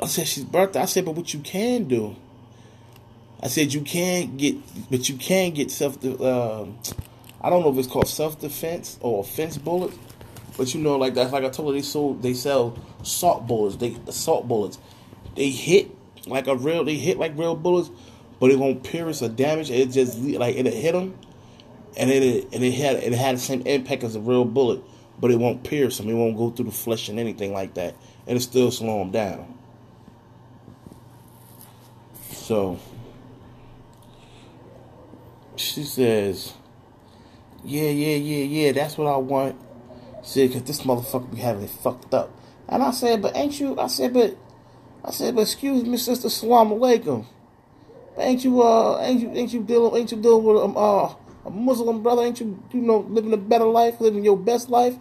I 0.00 0.06
said 0.06 0.28
she's 0.28 0.44
burnt. 0.44 0.76
I 0.76 0.84
said, 0.84 1.04
but 1.04 1.14
what 1.14 1.34
you 1.34 1.40
can 1.40 1.84
do 1.84 2.16
I 3.42 3.48
said 3.48 3.74
you 3.74 3.80
can't 3.80 4.36
get, 4.36 4.56
but 4.88 5.08
you 5.08 5.16
can 5.16 5.52
get 5.52 5.72
self. 5.72 6.02
Uh, 6.04 6.64
I 7.40 7.50
don't 7.50 7.62
know 7.62 7.72
if 7.72 7.78
it's 7.78 7.88
called 7.88 8.06
self 8.06 8.40
defense 8.40 8.98
or 9.00 9.20
offense 9.20 9.58
bullets, 9.58 9.98
but 10.56 10.72
you 10.72 10.80
know, 10.80 10.96
like 10.96 11.14
that's 11.14 11.32
like 11.32 11.42
I 11.42 11.48
told 11.48 11.74
you, 11.74 11.80
they 11.80 11.82
sold 11.82 12.22
they 12.22 12.34
sell 12.34 12.78
salt 13.02 13.48
bullets. 13.48 13.76
They 13.76 13.96
assault 14.06 14.46
bullets. 14.46 14.78
They 15.34 15.50
hit 15.50 15.90
like 16.26 16.46
a 16.46 16.56
real. 16.56 16.84
They 16.84 16.96
hit 16.96 17.18
like 17.18 17.36
real 17.36 17.54
bullets, 17.54 17.90
but 18.40 18.50
it 18.50 18.58
won't 18.58 18.84
pierce 18.84 19.22
or 19.22 19.28
damage. 19.28 19.70
It 19.70 19.90
just 19.90 20.18
like 20.18 20.56
it'll 20.56 20.72
hit 20.72 20.92
them, 20.92 21.18
and 21.96 22.10
it 22.10 22.48
and 22.52 22.64
it 22.64 22.72
had 22.72 22.96
it 22.96 23.12
had 23.12 23.36
the 23.36 23.40
same 23.40 23.62
impact 23.62 24.04
as 24.04 24.16
a 24.16 24.20
real 24.20 24.44
bullet, 24.44 24.82
but 25.18 25.30
it 25.30 25.38
won't 25.38 25.64
pierce 25.64 25.98
them. 25.98 26.08
It 26.08 26.14
won't 26.14 26.36
go 26.36 26.50
through 26.50 26.66
the 26.66 26.72
flesh 26.72 27.08
and 27.08 27.18
anything 27.18 27.52
like 27.52 27.74
that, 27.74 27.94
and 28.26 28.36
it 28.36 28.40
still 28.40 28.70
slow 28.70 28.98
them 29.00 29.10
down. 29.10 29.58
So 32.30 32.78
she 35.56 35.84
says, 35.84 36.52
"Yeah, 37.64 37.90
yeah, 37.90 38.16
yeah, 38.16 38.44
yeah. 38.44 38.72
That's 38.72 38.96
what 38.98 39.06
I 39.06 39.16
want." 39.16 39.56
Said, 40.22 40.52
"Cause 40.52 40.62
this 40.62 40.82
motherfucker 40.82 41.30
be 41.34 41.38
having 41.38 41.64
it 41.64 41.70
fucked 41.70 42.14
up." 42.14 42.30
And 42.68 42.82
I 42.82 42.92
said, 42.92 43.22
"But 43.22 43.36
ain't 43.36 43.58
you?" 43.58 43.78
I 43.78 43.88
said, 43.88 44.12
"But." 44.12 44.36
I 45.04 45.10
said, 45.10 45.34
"But 45.34 45.42
excuse 45.42 45.84
me, 45.84 45.96
sister. 45.96 46.28
Salam 46.28 46.70
alaikum. 46.70 47.26
Ain't 48.18 48.44
you? 48.44 48.62
Uh, 48.62 49.00
ain't 49.00 49.20
you? 49.20 49.30
Ain't 49.30 49.52
you 49.52 49.62
dealing? 49.62 50.00
Ain't 50.00 50.12
you 50.12 50.20
dealing 50.20 50.44
with 50.44 50.62
um, 50.62 50.76
uh, 50.76 51.14
a 51.44 51.50
Muslim 51.50 52.02
brother? 52.02 52.22
Ain't 52.22 52.40
you? 52.40 52.62
You 52.72 52.80
know, 52.80 52.98
living 53.08 53.32
a 53.32 53.36
better 53.36 53.64
life, 53.64 54.00
living 54.00 54.24
your 54.24 54.36
best 54.36 54.70
life?" 54.70 54.94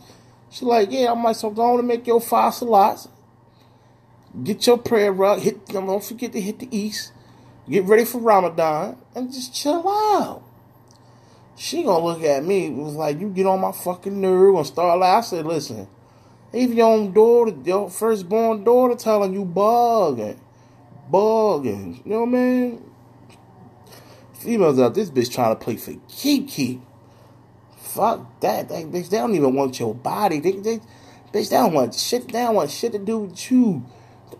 She 0.49 0.65
like, 0.65 0.91
"Yeah, 0.91 1.11
I'm 1.11 1.23
like, 1.23 1.35
so 1.35 1.49
go 1.49 1.73
on 1.73 1.79
and 1.79 1.87
make 1.87 2.07
your 2.07 2.21
five 2.21 2.53
salats. 2.53 3.07
Get 4.43 4.65
your 4.67 4.77
prayer 4.77 5.11
rug. 5.11 5.39
Hit. 5.39 5.67
Don't 5.67 6.03
forget 6.03 6.31
to 6.33 6.41
hit 6.41 6.59
the 6.59 6.67
east." 6.75 7.11
get 7.69 7.85
ready 7.85 8.05
for 8.05 8.19
Ramadan, 8.19 8.97
and 9.15 9.31
just 9.31 9.53
chill 9.53 9.87
out. 9.87 10.43
She 11.55 11.83
gonna 11.83 12.03
look 12.03 12.23
at 12.23 12.43
me 12.43 12.69
was 12.69 12.95
like, 12.95 13.19
you 13.19 13.29
get 13.29 13.45
on 13.45 13.61
my 13.61 13.71
fucking 13.71 14.19
nerve 14.19 14.55
and 14.55 14.65
start 14.65 14.99
laughing. 14.99 15.17
I 15.17 15.21
said, 15.21 15.45
listen, 15.45 15.87
even 16.53 16.77
your 16.77 16.87
own 16.87 17.13
daughter, 17.13 17.55
your 17.63 17.89
firstborn 17.89 18.63
daughter 18.63 18.95
telling 18.95 19.33
you 19.33 19.45
bugging, 19.45 20.37
bugging. 21.11 22.05
You 22.05 22.11
know 22.11 22.19
what 22.21 22.29
I 22.29 22.31
mean? 22.31 22.91
Females 24.33 24.79
out 24.79 24.95
this 24.95 25.09
bitch 25.09 25.31
trying 25.31 25.55
to 25.55 25.63
play 25.63 25.77
for 25.77 25.93
keep. 26.07 26.81
Fuck 27.77 28.39
that. 28.41 28.69
They, 28.69 28.83
bitch, 28.83 29.09
they 29.09 29.17
don't 29.17 29.35
even 29.35 29.53
want 29.53 29.79
your 29.79 29.93
body. 29.93 30.39
They, 30.39 30.53
they, 30.53 30.77
bitch, 31.33 31.49
they 31.49 31.57
don't 31.57 31.73
want 31.73 31.93
shit. 31.93 32.27
They 32.27 32.39
don't 32.39 32.55
want 32.55 32.71
shit 32.71 32.93
to 32.93 32.99
do 32.99 33.19
with 33.19 33.51
you. 33.51 33.85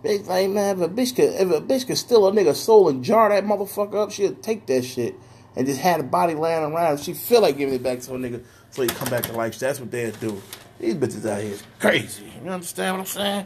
Bitch, 0.04 0.26
like, 0.26 0.50
man, 0.50 0.82
if 0.82 0.90
a 0.90 0.90
bitch 0.90 1.16
could, 1.16 1.34
if 1.34 1.52
a 1.52 1.62
bitch 1.62 1.86
could 1.86 1.98
steal 1.98 2.28
a 2.28 2.32
nigga 2.32 2.56
soul 2.56 2.90
and 2.90 3.04
jar 3.04 3.30
that 3.30 3.44
motherfucker 3.44 3.96
up, 3.96 4.12
she'd 4.12 4.42
take 4.42 4.66
that 4.66 4.84
shit 4.84 5.16
and 5.56 5.68
just 5.68 5.80
had 5.80 6.00
a 6.00 6.04
body 6.04 6.34
laying 6.34 6.64
around. 6.64 7.00
She 7.00 7.14
feel 7.14 7.42
like 7.42 7.58
giving 7.58 7.76
it 7.76 7.84
back 7.84 8.00
to 8.00 8.16
a 8.16 8.18
nigga 8.18 8.44
so 8.72 8.82
he 8.82 8.88
come 8.88 9.10
back 9.10 9.24
to 9.26 9.34
life. 9.34 9.60
That's 9.60 9.80
what 9.80 9.92
they'd 9.92 10.18
do. 10.20 10.42
These 10.82 10.96
bitches 10.96 11.30
out 11.30 11.44
here 11.44 11.52
is 11.52 11.64
crazy. 11.80 12.26
You 12.44 12.50
understand 12.50 12.98
what 12.98 13.02
I'm 13.02 13.06
saying? 13.06 13.46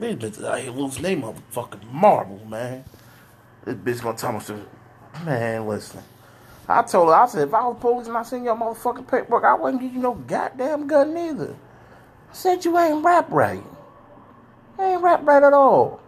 These 0.00 0.16
bitches 0.16 0.44
out 0.44 0.58
here 0.58 0.72
losing 0.72 1.02
their 1.04 1.16
motherfucking 1.16 1.88
marble, 1.88 2.44
man. 2.46 2.84
This 3.64 3.76
bitch 3.76 4.02
gonna 4.02 4.18
tell 4.18 4.32
me, 4.32 4.40
to, 4.40 4.58
man, 5.24 5.68
listen. 5.68 6.02
I 6.68 6.82
told 6.82 7.10
her, 7.10 7.14
I 7.14 7.26
said, 7.26 7.46
if 7.46 7.54
I 7.54 7.64
was 7.64 7.76
police 7.78 8.08
and 8.08 8.16
I 8.16 8.24
seen 8.24 8.42
your 8.42 8.56
motherfucking 8.56 9.06
paperwork, 9.06 9.44
I 9.44 9.54
wouldn't 9.54 9.80
give 9.80 9.92
you 9.94 10.00
no 10.00 10.14
goddamn 10.14 10.88
gun 10.88 11.14
neither. 11.14 11.54
I 12.30 12.34
said 12.34 12.64
you 12.64 12.76
ain't 12.76 13.04
rap 13.04 13.30
right. 13.30 13.62
I 14.80 14.94
ain't 14.94 15.02
rap 15.02 15.24
right 15.24 15.44
at 15.44 15.52
all. 15.52 16.00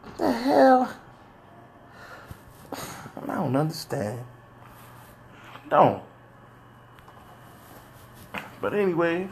What 0.00 0.16
the 0.16 0.32
hell? 0.32 0.94
I 2.72 3.34
don't 3.34 3.54
understand. 3.54 4.24
Don't. 5.68 6.02
But 8.66 8.74
anyways, 8.74 9.28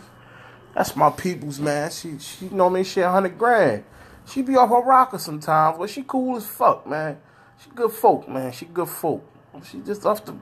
that's 0.77 0.95
my 0.95 1.11
people's 1.11 1.59
man. 1.59 1.91
She 1.91 2.21
she 2.21 2.49
know 2.51 2.71
me 2.71 2.85
she 2.85 3.01
a 3.01 3.11
hundred 3.11 3.37
grand. 3.37 3.83
She 4.29 4.43
be 4.43 4.55
off 4.55 4.71
her 4.71 4.81
rocker 4.81 5.19
sometimes, 5.19 5.77
but 5.77 5.91
she 5.91 6.05
cool 6.07 6.37
as 6.37 6.47
fuck, 6.47 6.87
man. 6.87 7.19
She 7.61 7.69
good 7.71 7.91
folk, 7.91 8.29
man. 8.29 8.53
She 8.53 8.67
good 8.67 8.89
folk. 8.89 9.29
She 9.69 9.81
just 9.81 10.07
off 10.07 10.25
the 10.25 10.37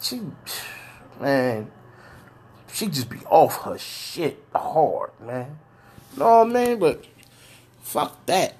she 0.00 0.22
man. 1.20 1.70
She 2.72 2.86
just 2.86 3.10
be 3.10 3.18
off 3.26 3.60
her 3.64 3.76
shit 3.76 4.42
hard, 4.54 5.10
man. 5.20 5.58
You 6.14 6.20
know 6.20 6.44
what 6.44 6.56
I 6.56 6.64
mean? 6.64 6.78
But 6.78 7.04
fuck 7.82 8.24
that. 8.24 8.56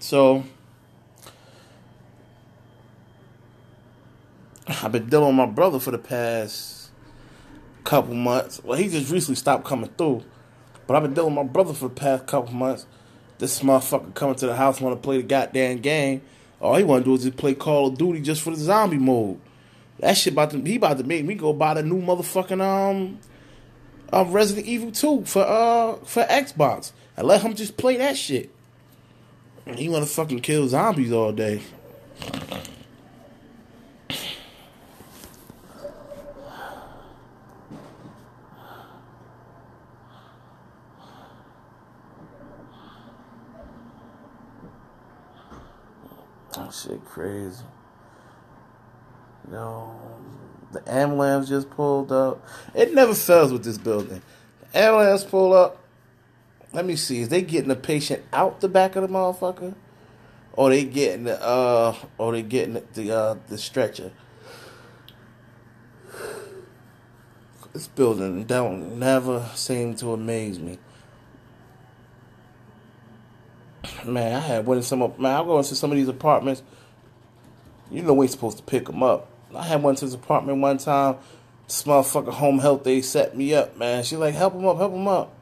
So 0.00 0.42
I've 4.66 4.90
been 4.90 5.08
dealing 5.08 5.28
with 5.28 5.36
my 5.36 5.46
brother 5.46 5.78
for 5.78 5.92
the 5.92 5.98
past 5.98 6.81
couple 7.84 8.14
months. 8.14 8.62
Well, 8.62 8.78
he 8.78 8.88
just 8.88 9.10
recently 9.10 9.36
stopped 9.36 9.64
coming 9.64 9.90
through. 9.96 10.22
But 10.86 10.96
I've 10.96 11.02
been 11.02 11.14
dealing 11.14 11.34
with 11.34 11.46
my 11.46 11.52
brother 11.52 11.74
for 11.74 11.88
the 11.88 11.94
past 11.94 12.26
couple 12.26 12.52
months. 12.54 12.86
This 13.38 13.60
motherfucker 13.60 14.14
coming 14.14 14.36
to 14.36 14.46
the 14.46 14.56
house 14.56 14.80
want 14.80 14.96
to 14.96 15.02
play 15.02 15.16
the 15.16 15.22
goddamn 15.22 15.78
game. 15.78 16.22
All 16.60 16.76
he 16.76 16.84
want 16.84 17.04
to 17.04 17.10
do 17.10 17.14
is 17.14 17.24
just 17.24 17.36
play 17.36 17.54
Call 17.54 17.88
of 17.88 17.98
Duty 17.98 18.20
just 18.20 18.42
for 18.42 18.50
the 18.50 18.56
zombie 18.56 18.98
mode. 18.98 19.40
That 19.98 20.16
shit 20.16 20.32
about 20.32 20.50
to 20.50 20.60
he 20.60 20.76
about 20.76 20.98
to 20.98 21.04
make 21.04 21.24
me 21.24 21.34
go 21.34 21.52
buy 21.52 21.74
the 21.74 21.82
new 21.82 22.00
motherfucking 22.00 22.60
um 22.60 23.18
uh, 24.12 24.24
Resident 24.28 24.66
Evil 24.66 24.92
2 24.92 25.24
for 25.24 25.42
uh 25.42 25.94
for 26.04 26.24
Xbox 26.24 26.92
and 27.16 27.26
let 27.26 27.42
him 27.42 27.54
just 27.54 27.76
play 27.76 27.96
that 27.96 28.16
shit. 28.16 28.50
He 29.76 29.88
want 29.88 30.04
to 30.04 30.10
fucking 30.10 30.40
kill 30.40 30.68
zombies 30.68 31.12
all 31.12 31.32
day. 31.32 31.62
Oh 46.54 46.70
crazy. 47.22 47.62
No, 49.48 49.94
the 50.72 50.82
ambulance 50.92 51.48
just 51.48 51.70
pulled 51.70 52.10
up. 52.10 52.44
It 52.74 52.94
never 52.94 53.14
fails 53.14 53.52
with 53.52 53.64
this 53.64 53.78
building. 53.78 54.22
The 54.72 54.78
ambulance 54.78 55.22
pull 55.22 55.52
up. 55.52 55.78
Let 56.72 56.84
me 56.84 56.96
see. 56.96 57.20
Is 57.20 57.28
they 57.28 57.42
getting 57.42 57.68
the 57.68 57.76
patient 57.76 58.24
out 58.32 58.60
the 58.60 58.68
back 58.68 58.96
of 58.96 59.02
the 59.02 59.08
motherfucker, 59.08 59.74
or 60.54 60.70
they 60.70 60.84
getting 60.84 61.24
the 61.24 61.40
uh, 61.40 61.94
or 62.18 62.32
they 62.32 62.42
getting 62.42 62.74
the 62.74 62.84
the, 62.94 63.16
uh, 63.16 63.36
the 63.48 63.58
stretcher? 63.58 64.10
This 67.72 67.86
building 67.86 68.44
don't 68.44 68.98
never 68.98 69.48
seem 69.54 69.94
to 69.96 70.12
amaze 70.12 70.58
me. 70.58 70.78
Man, 74.04 74.34
I 74.34 74.40
had 74.40 74.66
went 74.66 74.78
in 74.78 74.82
some 74.82 75.02
of 75.02 75.20
man. 75.20 75.40
I 75.40 75.44
go 75.44 75.58
into 75.58 75.76
some 75.76 75.92
of 75.92 75.96
these 75.96 76.08
apartments. 76.08 76.62
You 77.92 78.02
know 78.02 78.14
we 78.14 78.26
supposed 78.26 78.56
to 78.56 78.62
pick 78.62 78.86
them 78.86 79.02
up. 79.02 79.28
I 79.54 79.64
had 79.64 79.82
one 79.82 79.94
to 79.96 80.06
his 80.06 80.14
apartment 80.14 80.58
one 80.58 80.78
time. 80.78 81.16
This 81.66 81.82
motherfucker 81.82 82.32
home 82.32 82.58
health 82.58 82.84
they 82.84 83.02
set 83.02 83.36
me 83.36 83.54
up, 83.54 83.76
man. 83.76 84.02
She 84.02 84.16
like 84.16 84.34
help 84.34 84.54
him 84.54 84.66
up, 84.66 84.78
help 84.78 84.94
him 84.94 85.06
up. 85.06 85.34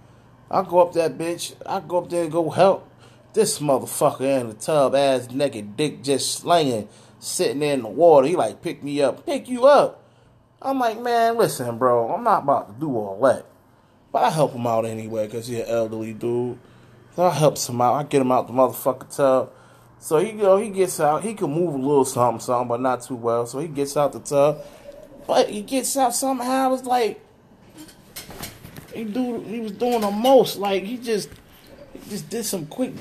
I 0.51 0.63
go 0.63 0.81
up 0.81 0.93
that 0.95 1.17
bitch. 1.17 1.55
I 1.65 1.79
go 1.79 1.99
up 1.99 2.11
there 2.11 2.25
and 2.25 2.33
go 2.33 2.51
help. 2.51 2.91
This 3.35 3.61
motherfucker 3.61 4.41
in 4.41 4.49
the 4.49 4.55
tub, 4.55 4.97
ass 4.97 5.31
naked, 5.31 5.77
dick 5.77 6.03
just 6.03 6.33
slinging, 6.33 6.89
sitting 7.21 7.63
in 7.63 7.83
the 7.83 7.89
water. 7.89 8.27
He 8.27 8.35
like 8.35 8.63
pick 8.63 8.83
me 8.83 9.01
up, 9.01 9.25
pick 9.25 9.49
you 9.49 9.67
up. 9.67 10.03
I'm 10.61 10.81
like, 10.81 11.01
man, 11.01 11.39
listen, 11.39 11.79
bro. 11.79 12.13
I'm 12.13 12.25
not 12.25 12.43
about 12.43 12.75
to 12.75 12.81
do 12.81 12.97
all 12.97 13.21
that. 13.23 13.47
But 14.11 14.25
I 14.25 14.31
help 14.31 14.55
him 14.55 14.67
out 14.67 14.85
anyway 14.85 15.27
because 15.27 15.47
he's 15.47 15.61
an 15.61 15.67
elderly 15.69 16.15
dude. 16.15 16.59
So 17.15 17.27
I 17.27 17.31
help 17.31 17.59
him 17.59 17.81
out. 17.81 17.95
I 17.95 18.03
get 18.03 18.21
him 18.21 18.33
out 18.33 18.49
the 18.49 18.53
motherfucker 18.53 19.15
tub. 19.15 19.53
So 20.01 20.17
he 20.17 20.33
go, 20.33 20.57
he 20.57 20.71
gets 20.71 20.99
out. 20.99 21.23
He 21.23 21.35
can 21.35 21.53
move 21.53 21.75
a 21.75 21.77
little 21.77 22.07
something, 22.07 22.41
something, 22.41 22.69
but 22.69 22.81
not 22.81 23.03
too 23.03 23.17
well. 23.17 23.47
So 23.47 23.59
he 23.59 23.69
gets 23.69 23.97
out 23.97 24.13
the 24.13 24.21
tub. 24.21 24.65
But 25.27 25.51
he 25.51 25.61
gets 25.61 25.95
out 25.97 26.15
somehow. 26.15 26.73
It's 26.75 26.85
like 26.85 27.21
he 28.95 29.05
do. 29.05 29.41
He 29.43 29.61
was 29.61 29.73
doing 29.73 30.01
the 30.01 30.11
most. 30.11 30.57
Like 30.57 30.85
he 30.85 30.97
just, 30.97 31.29
he 31.93 32.11
just 32.11 32.31
did 32.31 32.45
some 32.45 32.67
quick 32.67 32.95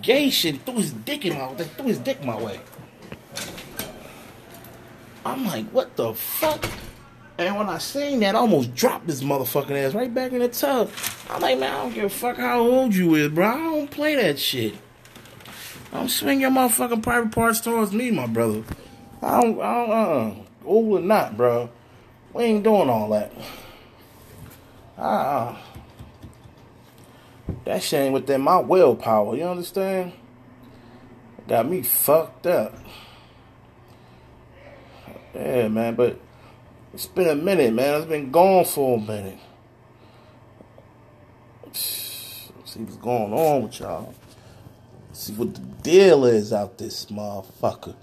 gay 0.00 0.30
shit. 0.30 0.62
Threw 0.62 0.76
his 0.76 0.92
dick 0.92 1.26
in 1.26 1.38
my, 1.38 1.54
threw 1.54 1.86
his 1.86 1.98
dick 1.98 2.24
my 2.24 2.42
way. 2.42 2.58
I'm 5.26 5.44
like, 5.44 5.66
what 5.66 5.94
the 5.96 6.14
fuck? 6.14 6.64
And 7.36 7.54
when 7.56 7.68
I 7.68 7.78
seen 7.78 8.20
that, 8.20 8.34
I 8.34 8.38
almost 8.38 8.74
dropped 8.74 9.06
this 9.06 9.22
motherfucking 9.22 9.70
ass 9.70 9.94
right 9.94 10.12
back 10.12 10.32
in 10.32 10.38
the 10.38 10.48
tub. 10.48 10.90
I'm 11.28 11.42
like, 11.42 11.58
man, 11.58 11.72
I 11.72 11.82
don't 11.82 11.94
give 11.94 12.04
a 12.04 12.08
fuck 12.08 12.38
how 12.38 12.60
old 12.60 12.94
you 12.94 13.14
is, 13.16 13.28
bro. 13.28 13.46
I 13.46 13.56
don't 13.56 13.90
play 13.90 14.16
that 14.16 14.38
shit. 14.38 14.74
Don't 15.92 16.08
swing 16.08 16.40
your 16.40 16.50
motherfucking 16.50 17.02
private 17.02 17.32
parts 17.32 17.60
towards 17.60 17.92
me, 17.92 18.10
my 18.10 18.26
brother. 18.26 18.62
I 19.22 19.40
don't, 19.40 19.60
I 19.60 19.74
don't, 19.74 19.90
uh, 19.90 20.34
old 20.64 21.00
or 21.00 21.02
not, 21.02 21.36
bro. 21.36 21.70
We 22.32 22.44
ain't 22.44 22.64
doing 22.64 22.90
all 22.90 23.08
that. 23.10 23.32
Ah, 24.98 25.56
uh, 25.56 25.56
that 27.64 27.82
shit 27.82 28.00
ain't 28.00 28.12
within 28.12 28.42
my 28.42 28.58
willpower. 28.58 29.36
You 29.36 29.44
understand? 29.44 30.12
Got 31.46 31.68
me 31.68 31.82
fucked 31.82 32.46
up. 32.46 32.74
Yeah, 35.34 35.68
man, 35.68 35.94
but 35.94 36.20
it's 36.92 37.06
been 37.06 37.28
a 37.28 37.34
minute, 37.34 37.72
man. 37.72 37.94
It's 37.96 38.06
been 38.06 38.30
gone 38.30 38.64
for 38.64 38.98
a 38.98 39.00
minute. 39.00 39.38
See 41.72 42.80
what's 42.80 42.96
going 42.96 43.32
on 43.32 43.62
with 43.62 43.80
y'all. 43.80 44.14
See 45.18 45.32
what 45.32 45.52
the 45.52 45.60
deal 45.82 46.26
is 46.26 46.52
out 46.52 46.78
this 46.78 47.06
motherfucker. 47.06 47.96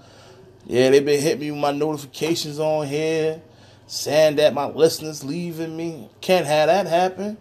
Yeah, 0.65 0.89
they 0.89 0.99
been 0.99 1.21
hitting 1.21 1.39
me 1.39 1.51
with 1.51 1.61
my 1.61 1.71
notifications 1.71 2.59
on 2.59 2.87
here, 2.87 3.41
saying 3.87 4.35
that 4.35 4.53
my 4.53 4.65
listeners 4.65 5.23
leaving 5.23 5.77
me. 5.77 6.09
Can't 6.19 6.45
have 6.45 6.67
that 6.67 6.87
happen. 6.87 7.37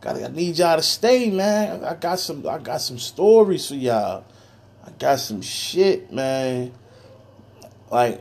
Gotta, 0.00 0.24
I 0.24 0.28
need 0.28 0.56
y'all 0.56 0.76
to 0.76 0.82
stay, 0.82 1.28
man. 1.28 1.84
I 1.84 1.94
got 1.94 2.20
some, 2.20 2.48
I 2.48 2.56
got 2.56 2.80
some 2.80 2.98
stories 2.98 3.68
for 3.68 3.74
y'all. 3.74 4.24
I 4.82 4.90
got 4.92 5.20
some 5.20 5.42
shit, 5.42 6.10
man. 6.10 6.72
Like, 7.90 8.18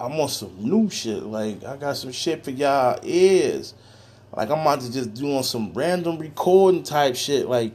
I'm 0.00 0.18
on 0.18 0.28
some 0.28 0.56
new 0.58 0.90
shit. 0.90 1.22
Like, 1.22 1.62
I 1.62 1.76
got 1.76 1.96
some 1.96 2.10
shit 2.10 2.42
for 2.42 2.50
y'all 2.50 2.98
ears. 3.04 3.72
Like, 4.36 4.50
I'm 4.50 4.62
about 4.62 4.80
to 4.80 4.92
just 4.92 5.14
doing 5.14 5.44
some 5.44 5.72
random 5.74 6.18
recording 6.18 6.82
type 6.82 7.14
shit. 7.14 7.48
Like, 7.48 7.74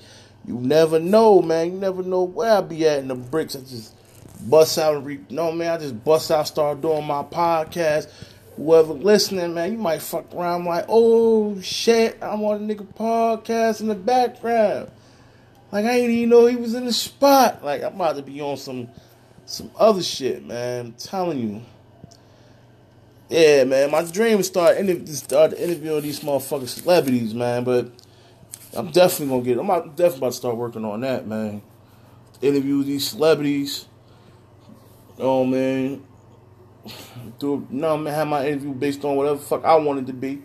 you 0.49 0.55
never 0.55 0.99
know, 0.99 1.43
man. 1.43 1.73
You 1.73 1.77
never 1.77 2.01
know 2.01 2.23
where 2.23 2.57
I 2.57 2.61
be 2.61 2.87
at 2.87 2.97
in 2.97 3.07
the 3.07 3.13
bricks. 3.13 3.55
I 3.55 3.59
just 3.59 3.93
bust 4.49 4.79
out 4.79 4.95
and 4.95 5.05
re- 5.05 5.19
no, 5.29 5.51
man. 5.51 5.73
I 5.73 5.77
just 5.77 6.03
bust 6.03 6.31
out, 6.31 6.47
start 6.47 6.81
doing 6.81 7.05
my 7.05 7.21
podcast. 7.21 8.11
Whoever 8.55 8.93
listening, 8.93 9.53
man, 9.53 9.73
you 9.73 9.77
might 9.77 10.01
fuck 10.01 10.33
around 10.33 10.65
like, 10.65 10.85
oh 10.87 11.61
shit, 11.61 12.17
I'm 12.19 12.41
on 12.43 12.67
a 12.67 12.75
nigga 12.75 12.83
podcast 12.95 13.81
in 13.81 13.89
the 13.89 13.95
background. 13.95 14.89
Like 15.71 15.85
I 15.85 15.99
ain't 15.99 16.09
even 16.09 16.29
know 16.29 16.47
he 16.47 16.55
was 16.55 16.73
in 16.73 16.85
the 16.85 16.93
spot. 16.93 17.63
Like 17.63 17.83
I'm 17.83 17.93
about 17.93 18.15
to 18.15 18.23
be 18.23 18.41
on 18.41 18.57
some 18.57 18.87
some 19.45 19.69
other 19.77 20.01
shit, 20.01 20.43
man. 20.43 20.87
I'm 20.87 20.91
telling 20.93 21.39
you. 21.39 21.61
Yeah, 23.29 23.65
man. 23.65 23.91
My 23.91 24.03
dream 24.03 24.39
is 24.39 24.47
start 24.47 24.77
inter- 24.77 25.05
start 25.13 25.53
interviewing 25.53 26.01
these 26.01 26.21
motherfucking 26.21 26.69
celebrities, 26.69 27.35
man. 27.35 27.63
But 27.63 27.91
I'm 28.75 28.91
definitely 28.91 29.27
gonna 29.27 29.41
get. 29.43 29.59
I'm 29.59 29.89
definitely 29.95 30.17
about 30.17 30.31
to 30.31 30.37
start 30.37 30.57
working 30.57 30.85
on 30.85 31.01
that, 31.01 31.27
man. 31.27 31.61
Interview 32.41 32.83
these 32.83 33.07
celebrities. 33.07 33.85
Oh 35.17 35.43
man. 35.43 36.03
Do 37.39 37.67
no 37.69 37.97
man, 37.97 38.13
have 38.13 38.27
my 38.27 38.47
interview 38.47 38.73
based 38.73 39.03
on 39.03 39.15
whatever 39.15 39.37
fuck 39.37 39.65
I 39.65 39.75
wanted 39.75 40.07
to 40.07 40.13
be. 40.13 40.41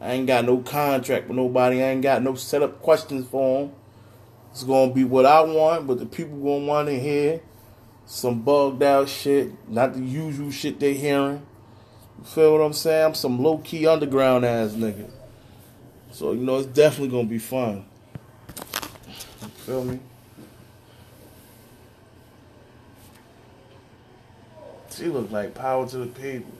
I 0.00 0.12
ain't 0.12 0.26
got 0.26 0.44
no 0.44 0.58
contract 0.58 1.28
with 1.28 1.36
nobody. 1.36 1.82
I 1.82 1.88
ain't 1.88 2.02
got 2.02 2.22
no 2.22 2.34
set 2.34 2.62
up 2.62 2.80
questions 2.80 3.26
for 3.28 3.62
them. 3.62 3.72
It's 4.50 4.64
gonna 4.64 4.92
be 4.92 5.04
what 5.04 5.26
I 5.26 5.42
want, 5.42 5.86
but 5.86 5.98
the 5.98 6.06
people 6.06 6.38
gonna 6.38 6.66
want 6.66 6.88
to 6.88 6.98
hear 6.98 7.40
some 8.06 8.40
bugged 8.42 8.82
out 8.82 9.08
shit, 9.08 9.52
not 9.68 9.92
the 9.92 10.00
usual 10.00 10.50
shit 10.50 10.80
they 10.80 10.94
hearing. 10.94 11.46
You 12.18 12.24
feel 12.24 12.52
what 12.52 12.64
I'm 12.64 12.72
saying? 12.72 13.04
I'm 13.04 13.14
some 13.14 13.42
low 13.42 13.58
key 13.58 13.86
underground 13.86 14.44
ass 14.44 14.72
nigga. 14.72 15.10
So 16.18 16.32
you 16.32 16.40
know 16.40 16.56
it's 16.56 16.66
definitely 16.66 17.10
gonna 17.16 17.28
be 17.28 17.38
fun. 17.38 17.84
You 19.40 19.48
feel 19.48 19.84
me? 19.84 20.00
She 24.90 25.04
look 25.04 25.30
like 25.30 25.54
power 25.54 25.86
to 25.86 25.98
the 25.98 26.06
people. 26.06 26.50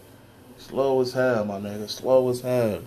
Slow 0.59 1.00
as 1.00 1.12
hell, 1.12 1.45
my 1.45 1.59
nigga. 1.59 1.91
Slow 1.91 2.29
as 2.29 2.41
hell. 2.41 2.83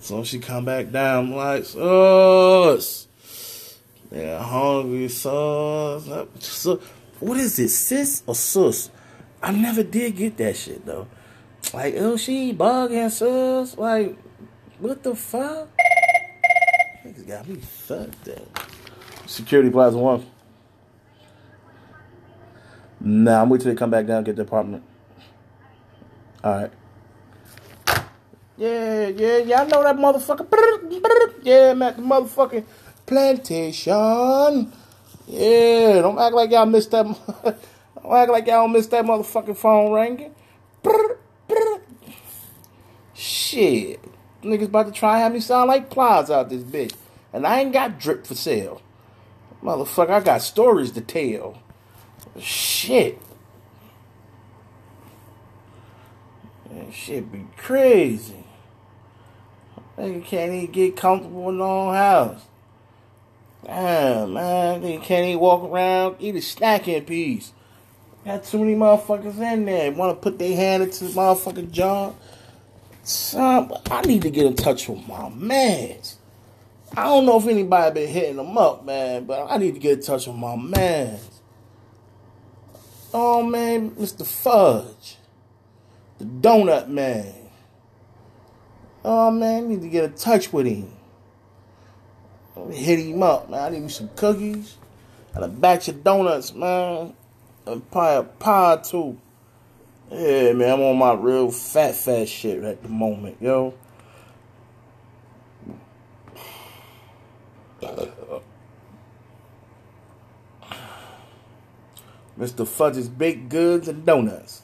So 0.00 0.24
she 0.24 0.40
come 0.40 0.64
back 0.64 0.90
down 0.90 1.30
like, 1.30 1.66
sus. 1.66 3.06
Yeah, 4.10 4.42
hungry 4.42 5.06
sus. 5.06 6.26
So, 6.40 6.80
what 7.20 7.38
is 7.38 7.56
it, 7.60 7.68
sis 7.68 8.24
or 8.26 8.34
sus? 8.34 8.90
I 9.40 9.52
never 9.52 9.84
did 9.84 10.16
get 10.16 10.36
that 10.38 10.56
shit 10.56 10.84
though. 10.84 11.06
Like, 11.72 11.94
oh, 11.96 12.16
she 12.16 12.52
bugging 12.52 13.08
sus. 13.12 13.78
Like, 13.78 14.16
what 14.78 15.02
the 15.02 15.14
fuck? 15.14 15.68
Niggas 17.04 17.26
got 17.26 17.48
me 17.48 17.56
fucked 17.56 18.28
up. 18.28 18.66
Security 19.26 19.70
Plaza 19.70 19.98
One. 19.98 20.24
Nah, 23.00 23.42
I'm 23.42 23.48
waiting 23.48 23.64
till 23.64 23.72
they 23.72 23.78
come 23.78 23.90
back 23.90 24.06
down 24.06 24.18
and 24.18 24.26
get 24.26 24.36
the 24.36 24.42
apartment. 24.42 24.82
Alright. 26.44 26.72
Yeah, 28.56 29.08
yeah, 29.08 29.38
yeah, 29.38 29.62
I 29.62 29.66
know 29.66 29.82
that 29.84 29.96
motherfucker. 29.96 30.46
Yeah, 31.42 31.74
man, 31.74 31.96
the 31.96 32.02
motherfucking 32.02 32.64
plantation. 33.06 34.72
Yeah, 35.26 36.02
don't 36.02 36.18
act 36.18 36.34
like 36.34 36.50
y'all 36.50 36.66
missed 36.66 36.90
that. 36.90 37.04
don't 38.02 38.12
act 38.12 38.30
like 38.30 38.46
y'all 38.46 38.66
missed 38.66 38.90
that 38.90 39.04
motherfucking 39.04 39.56
phone 39.56 39.92
ringing. 39.92 40.34
Shit. 43.14 44.00
Niggas 44.42 44.66
about 44.66 44.86
to 44.86 44.92
try 44.92 45.14
and 45.14 45.22
have 45.22 45.32
me 45.32 45.40
sound 45.40 45.68
like 45.68 45.90
Plies 45.90 46.30
out 46.30 46.48
this 46.48 46.62
bitch. 46.62 46.94
And 47.32 47.46
I 47.46 47.60
ain't 47.60 47.72
got 47.72 47.98
drip 47.98 48.26
for 48.26 48.34
sale. 48.34 48.80
Motherfucker, 49.62 50.10
I 50.10 50.20
got 50.20 50.42
stories 50.42 50.92
to 50.92 51.00
tell. 51.00 51.60
Shit. 52.38 53.18
Man, 56.70 56.92
shit 56.92 57.30
be 57.32 57.46
crazy. 57.56 58.44
Nigga 59.98 60.24
can't 60.24 60.52
even 60.52 60.70
get 60.70 60.96
comfortable 60.96 61.48
in 61.48 61.58
their 61.58 61.66
own 61.66 61.94
house. 61.94 62.42
Damn, 63.64 64.34
man. 64.34 64.82
They 64.82 64.98
can't 64.98 65.26
even 65.26 65.40
walk 65.40 65.64
around, 65.64 66.16
eat 66.20 66.36
a 66.36 66.42
snack 66.42 66.86
in 66.86 67.04
peace. 67.04 67.52
Got 68.24 68.44
too 68.44 68.58
many 68.58 68.76
motherfuckers 68.76 69.38
in 69.40 69.64
there. 69.64 69.90
Want 69.90 70.16
to 70.16 70.22
put 70.22 70.38
their 70.38 70.54
hand 70.54 70.84
into 70.84 71.04
the 71.04 71.10
motherfucking 71.10 71.72
jar. 71.72 72.14
Son, 73.08 73.72
I 73.90 74.02
need 74.02 74.20
to 74.22 74.30
get 74.30 74.44
in 74.44 74.54
touch 74.54 74.86
with 74.86 75.06
my 75.08 75.30
mans. 75.30 76.18
I 76.94 77.04
don't 77.04 77.24
know 77.24 77.38
if 77.38 77.46
anybody 77.46 77.94
been 77.94 78.12
hitting 78.12 78.36
them 78.36 78.58
up, 78.58 78.84
man, 78.84 79.24
but 79.24 79.50
I 79.50 79.56
need 79.56 79.72
to 79.74 79.80
get 79.80 79.98
in 79.98 80.04
touch 80.04 80.26
with 80.26 80.36
my 80.36 80.56
mans. 80.56 81.40
Oh 83.14 83.42
man, 83.42 83.92
Mr. 83.92 84.26
Fudge. 84.26 85.16
The 86.18 86.26
donut 86.26 86.88
man. 86.88 87.32
Oh 89.02 89.30
man, 89.30 89.64
I 89.64 89.66
need 89.68 89.80
to 89.80 89.88
get 89.88 90.04
in 90.04 90.12
touch 90.12 90.52
with 90.52 90.66
him. 90.66 90.92
Hit 92.70 92.98
him 92.98 93.22
up, 93.22 93.48
man. 93.48 93.60
I 93.60 93.68
need 93.70 93.84
me 93.84 93.88
some 93.88 94.10
cookies 94.16 94.76
and 95.34 95.44
a 95.44 95.48
batch 95.48 95.88
of 95.88 96.04
donuts, 96.04 96.52
man. 96.52 97.14
And 97.64 97.90
probably 97.90 98.18
a 98.18 98.22
pie 98.34 98.76
too. 98.84 99.18
Yeah, 100.10 100.52
man, 100.54 100.72
I'm 100.72 100.80
on 100.80 100.98
my 100.98 101.12
real 101.12 101.50
fat, 101.50 101.94
fat 101.94 102.28
shit 102.28 102.64
at 102.64 102.82
the 102.82 102.88
moment, 102.88 103.36
yo. 103.40 103.74
Mr. 112.38 112.66
Fudge's 112.66 113.08
Baked 113.08 113.48
Goods 113.48 113.88
and 113.88 114.06
Donuts. 114.06 114.62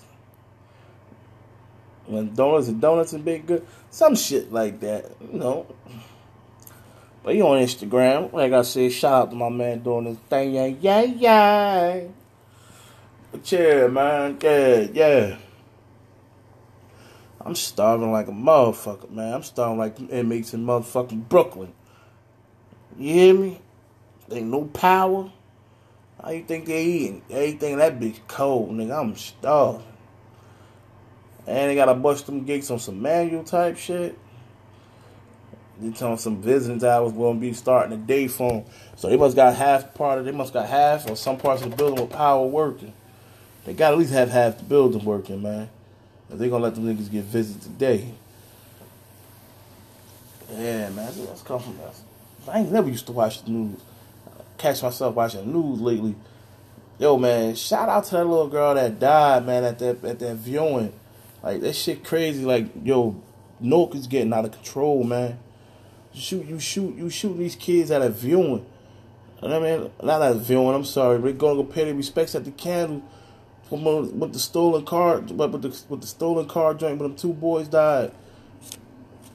When 2.06 2.34
donuts 2.34 2.68
and 2.68 2.80
donuts 2.80 3.12
and 3.12 3.24
baked 3.24 3.46
goods, 3.46 3.66
some 3.90 4.14
shit 4.14 4.52
like 4.52 4.80
that, 4.80 5.10
you 5.20 5.38
know. 5.38 5.66
But 7.22 7.34
you 7.34 7.46
on 7.46 7.58
Instagram, 7.58 8.32
like 8.32 8.52
I 8.52 8.62
said, 8.62 8.92
shout 8.92 9.12
out 9.12 9.30
to 9.30 9.36
my 9.36 9.48
man 9.48 9.82
doing 9.82 10.04
this 10.04 10.18
thing, 10.28 10.54
yeah, 10.54 10.66
yeah, 10.66 11.02
yeah. 11.02 12.00
Yeah, 13.42 13.88
man, 13.88 14.38
yeah, 14.42 14.86
yeah. 14.92 15.36
I'm 17.40 17.54
starving 17.54 18.12
like 18.12 18.28
a 18.28 18.32
motherfucker, 18.32 19.10
man. 19.10 19.34
I'm 19.34 19.42
starving 19.42 19.78
like 19.78 19.98
inmates 20.10 20.54
in 20.54 20.64
motherfucking 20.64 21.28
Brooklyn. 21.28 21.72
You 22.98 23.12
hear 23.12 23.34
me? 23.34 23.60
Ain't 24.30 24.46
no 24.46 24.64
power. 24.64 25.30
How 26.22 26.30
you 26.30 26.44
think 26.44 26.66
they 26.66 26.84
eating? 26.84 27.22
Everything 27.28 27.76
that 27.78 28.00
bitch 28.00 28.20
cold, 28.28 28.70
nigga. 28.70 28.98
I'm 28.98 29.16
starving. 29.16 29.84
And 31.46 31.70
they 31.70 31.74
gotta 31.74 31.94
bust 31.94 32.26
them 32.26 32.44
gigs 32.44 32.70
on 32.70 32.78
some 32.78 33.02
manual 33.02 33.44
type 33.44 33.76
shit. 33.76 34.18
They 35.80 35.90
telling 35.90 36.18
some 36.18 36.40
visiting 36.40 36.82
hours 36.84 37.12
gonna 37.12 37.38
be 37.38 37.52
starting 37.52 37.90
the 37.90 38.06
day 38.06 38.28
for 38.28 38.50
them. 38.50 38.64
So 38.96 39.08
they 39.08 39.16
must 39.16 39.36
got 39.36 39.56
half 39.56 39.92
part 39.92 40.20
of 40.20 40.24
they 40.24 40.30
must 40.32 40.52
got 40.52 40.68
half 40.68 41.10
or 41.10 41.16
some 41.16 41.36
parts 41.36 41.62
of 41.62 41.70
the 41.70 41.76
building 41.76 42.00
with 42.02 42.12
power 42.12 42.46
working. 42.46 42.94
They 43.64 43.72
got 43.72 43.90
to 43.90 43.94
at 43.94 43.98
least 43.98 44.12
have 44.12 44.30
half 44.30 44.58
the 44.58 44.64
building 44.64 45.04
working, 45.04 45.42
man. 45.42 45.70
If 46.30 46.38
they 46.38 46.48
gonna 46.48 46.64
let 46.64 46.74
them 46.74 46.84
niggas 46.84 47.10
get 47.10 47.24
visit 47.24 47.60
today. 47.62 48.12
Yeah, 50.50 50.90
man, 50.90 50.96
that's 50.96 51.18
us. 51.18 52.02
I 52.48 52.60
ain't 52.60 52.72
never 52.72 52.88
used 52.88 53.06
to 53.06 53.12
watch 53.12 53.42
the 53.42 53.50
news. 53.50 53.80
catch 54.58 54.82
myself 54.82 55.14
watching 55.14 55.40
the 55.40 55.58
news 55.58 55.80
lately. 55.80 56.14
Yo, 56.98 57.16
man, 57.16 57.54
shout 57.54 57.88
out 57.88 58.04
to 58.04 58.10
that 58.12 58.24
little 58.24 58.48
girl 58.48 58.74
that 58.74 59.00
died, 59.00 59.46
man, 59.46 59.64
at 59.64 59.78
that 59.78 60.04
at 60.04 60.18
that 60.18 60.36
viewing. 60.36 60.92
Like 61.42 61.60
that 61.60 61.74
shit 61.74 62.04
crazy. 62.04 62.44
Like 62.44 62.66
yo, 62.82 63.20
Newark 63.60 63.94
is 63.94 64.06
getting 64.06 64.32
out 64.32 64.44
of 64.44 64.52
control, 64.52 65.04
man. 65.04 65.38
You 66.12 66.20
shoot, 66.20 66.46
you 66.46 66.60
shoot, 66.60 66.96
you 66.96 67.10
shoot 67.10 67.36
these 67.36 67.56
kids 67.56 67.90
at 67.90 68.02
a 68.02 68.10
viewing. 68.10 68.64
I 69.42 69.58
mean, 69.58 69.90
not 70.02 70.20
that 70.20 70.36
viewing. 70.36 70.74
I'm 70.74 70.84
sorry. 70.84 71.18
we're 71.18 71.32
gonna 71.32 71.56
go 71.56 71.64
pay 71.64 71.84
their 71.84 71.94
respects 71.94 72.34
at 72.34 72.44
the 72.44 72.50
candle 72.50 73.02
from 73.68 73.84
with 74.18 74.32
the 74.32 74.38
stolen 74.38 74.84
car, 74.84 75.20
but 75.20 75.50
with 75.50 75.62
the 75.62 75.82
with 75.88 76.00
the 76.00 76.06
stolen 76.06 76.46
car 76.46 76.74
joint. 76.74 76.98
When 76.98 77.10
them 77.10 77.16
two 77.16 77.32
boys 77.32 77.68
died. 77.68 78.12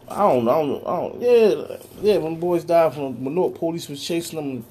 I 0.07 0.17
don't 0.17 0.45
know. 0.45 0.51
I 0.51 0.65
don't, 0.65 0.87
I 0.87 0.99
don't, 1.01 1.21
yeah, 1.21 1.77
yeah. 2.01 2.17
When 2.17 2.39
boys 2.39 2.63
died 2.63 2.95
from 2.95 3.23
when 3.23 3.35
the 3.35 3.49
police 3.49 3.87
was 3.87 4.03
chasing 4.03 4.37
them 4.37 4.65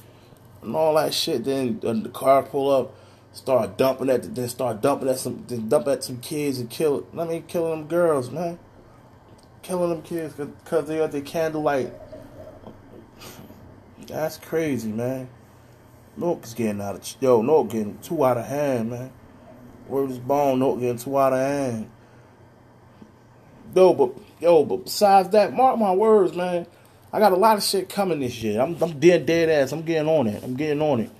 and 0.62 0.74
all 0.74 0.94
that 0.94 1.14
shit, 1.14 1.44
then 1.44 1.78
the 1.80 2.10
car 2.12 2.42
pull 2.42 2.70
up, 2.70 2.94
start 3.32 3.78
dumping 3.78 4.10
at, 4.10 4.22
the, 4.22 4.28
then 4.28 4.48
start 4.48 4.80
dumping 4.80 5.08
at 5.08 5.18
some, 5.18 5.44
then 5.46 5.68
dump 5.68 5.86
at 5.86 6.02
some 6.02 6.18
kids 6.18 6.58
and 6.58 6.68
kill. 6.68 7.06
I 7.16 7.24
mean, 7.24 7.44
killing 7.44 7.70
them 7.70 7.88
girls, 7.88 8.30
man, 8.30 8.58
killing 9.62 9.90
them 9.90 10.02
kids 10.02 10.34
because 10.34 10.88
they 10.88 11.00
at 11.00 11.12
the 11.12 11.20
candlelight. 11.20 11.92
That's 14.08 14.38
crazy, 14.38 14.90
man. 14.90 15.28
Nork 16.16 16.42
is 16.44 16.54
getting 16.54 16.80
out 16.80 16.96
of 16.96 17.16
yo. 17.20 17.42
Nork 17.42 17.70
getting 17.70 17.98
too 17.98 18.24
out 18.24 18.38
of 18.38 18.46
hand, 18.46 18.90
man. 18.90 19.12
Word 19.88 20.10
is 20.10 20.18
bone. 20.18 20.58
Nork 20.58 20.80
getting 20.80 20.98
too 20.98 21.18
out 21.18 21.32
of 21.32 21.38
hand. 21.38 21.90
Yo, 23.74 23.92
but 23.92 24.12
yo, 24.40 24.64
but 24.64 24.84
besides 24.84 25.30
that, 25.30 25.52
mark 25.52 25.78
my 25.78 25.92
words, 25.92 26.34
man. 26.34 26.66
I 27.12 27.18
got 27.18 27.32
a 27.32 27.36
lot 27.36 27.56
of 27.56 27.62
shit 27.62 27.88
coming 27.88 28.20
this 28.20 28.42
year. 28.42 28.60
I'm, 28.60 28.80
I'm 28.82 28.98
dead, 28.98 29.24
dead 29.24 29.48
ass. 29.48 29.72
I'm 29.72 29.82
getting 29.82 30.08
on 30.08 30.26
it. 30.26 30.42
I'm 30.42 30.56
getting 30.56 30.82
on 30.82 31.00
it. 31.00 31.10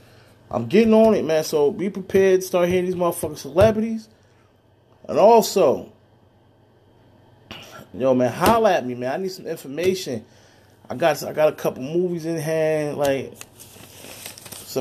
I'm 0.51 0.67
getting 0.67 0.95
on 0.95 1.15
it, 1.15 1.25
man. 1.25 1.45
So 1.45 1.71
be 1.71 1.91
prepared. 1.91 2.43
Start 2.43 2.69
hearing 2.69 2.87
these 2.87 2.95
motherfucking 2.95 3.39
celebrities. 3.39 4.09
And 5.09 5.19
also, 5.19 5.93
yo, 7.95 8.15
man, 8.15 8.33
holla 8.33 8.75
at 8.75 8.87
me, 8.87 8.95
man. 8.95 9.13
I 9.13 9.17
need 9.23 9.31
some 9.31 9.47
information. 9.47 10.25
I 10.91 10.95
got 10.95 11.23
I 11.23 11.33
got 11.33 11.49
a 11.49 11.57
couple 11.57 11.83
movies 11.83 12.27
in 12.27 12.37
hand. 12.37 12.97
Like, 12.97 13.35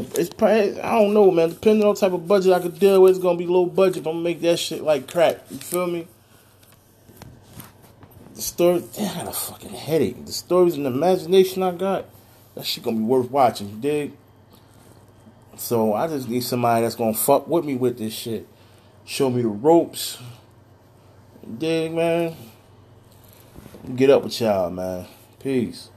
so 0.05 0.19
it's 0.19 0.29
probably 0.29 0.79
I 0.81 0.99
don't 0.99 1.13
know, 1.13 1.31
man. 1.31 1.49
Depending 1.49 1.87
on 1.87 1.95
type 1.95 2.13
of 2.13 2.27
budget 2.27 2.53
I 2.53 2.59
could 2.59 2.79
deal 2.79 3.01
with, 3.01 3.11
it's 3.11 3.19
gonna 3.19 3.37
be 3.37 3.47
low 3.47 3.65
budget. 3.65 4.03
But 4.03 4.11
I'm 4.11 4.17
gonna 4.17 4.23
make 4.23 4.41
that 4.41 4.57
shit 4.57 4.83
like 4.83 5.11
crack. 5.11 5.39
You 5.49 5.57
feel 5.57 5.87
me? 5.87 6.07
the 8.37 8.43
story. 8.43 8.83
Damn, 8.95 9.11
I 9.11 9.23
got 9.23 9.27
a 9.27 9.33
fucking 9.33 9.73
headache. 9.73 10.25
The 10.25 10.31
stories 10.31 10.75
and 10.75 10.85
the 10.85 10.91
imagination 10.91 11.63
I 11.63 11.71
got, 11.71 12.05
that 12.55 12.65
shit 12.65 12.83
gonna 12.83 12.97
be 12.97 13.03
worth 13.03 13.29
watching. 13.29 13.69
You 13.69 13.75
dig? 13.77 14.13
So 15.57 15.93
I 15.93 16.07
just 16.07 16.29
need 16.29 16.43
somebody 16.43 16.83
that's 16.83 16.95
gonna 16.95 17.13
fuck 17.13 17.47
with 17.47 17.65
me 17.65 17.75
with 17.75 17.97
this 17.97 18.13
shit. 18.13 18.47
Show 19.05 19.29
me 19.29 19.41
the 19.41 19.47
ropes. 19.47 20.19
You 21.43 21.55
dig, 21.57 21.93
man? 21.93 22.35
Get 23.95 24.09
up 24.09 24.23
with 24.23 24.39
y'all, 24.39 24.69
man. 24.69 25.07
Peace. 25.39 25.89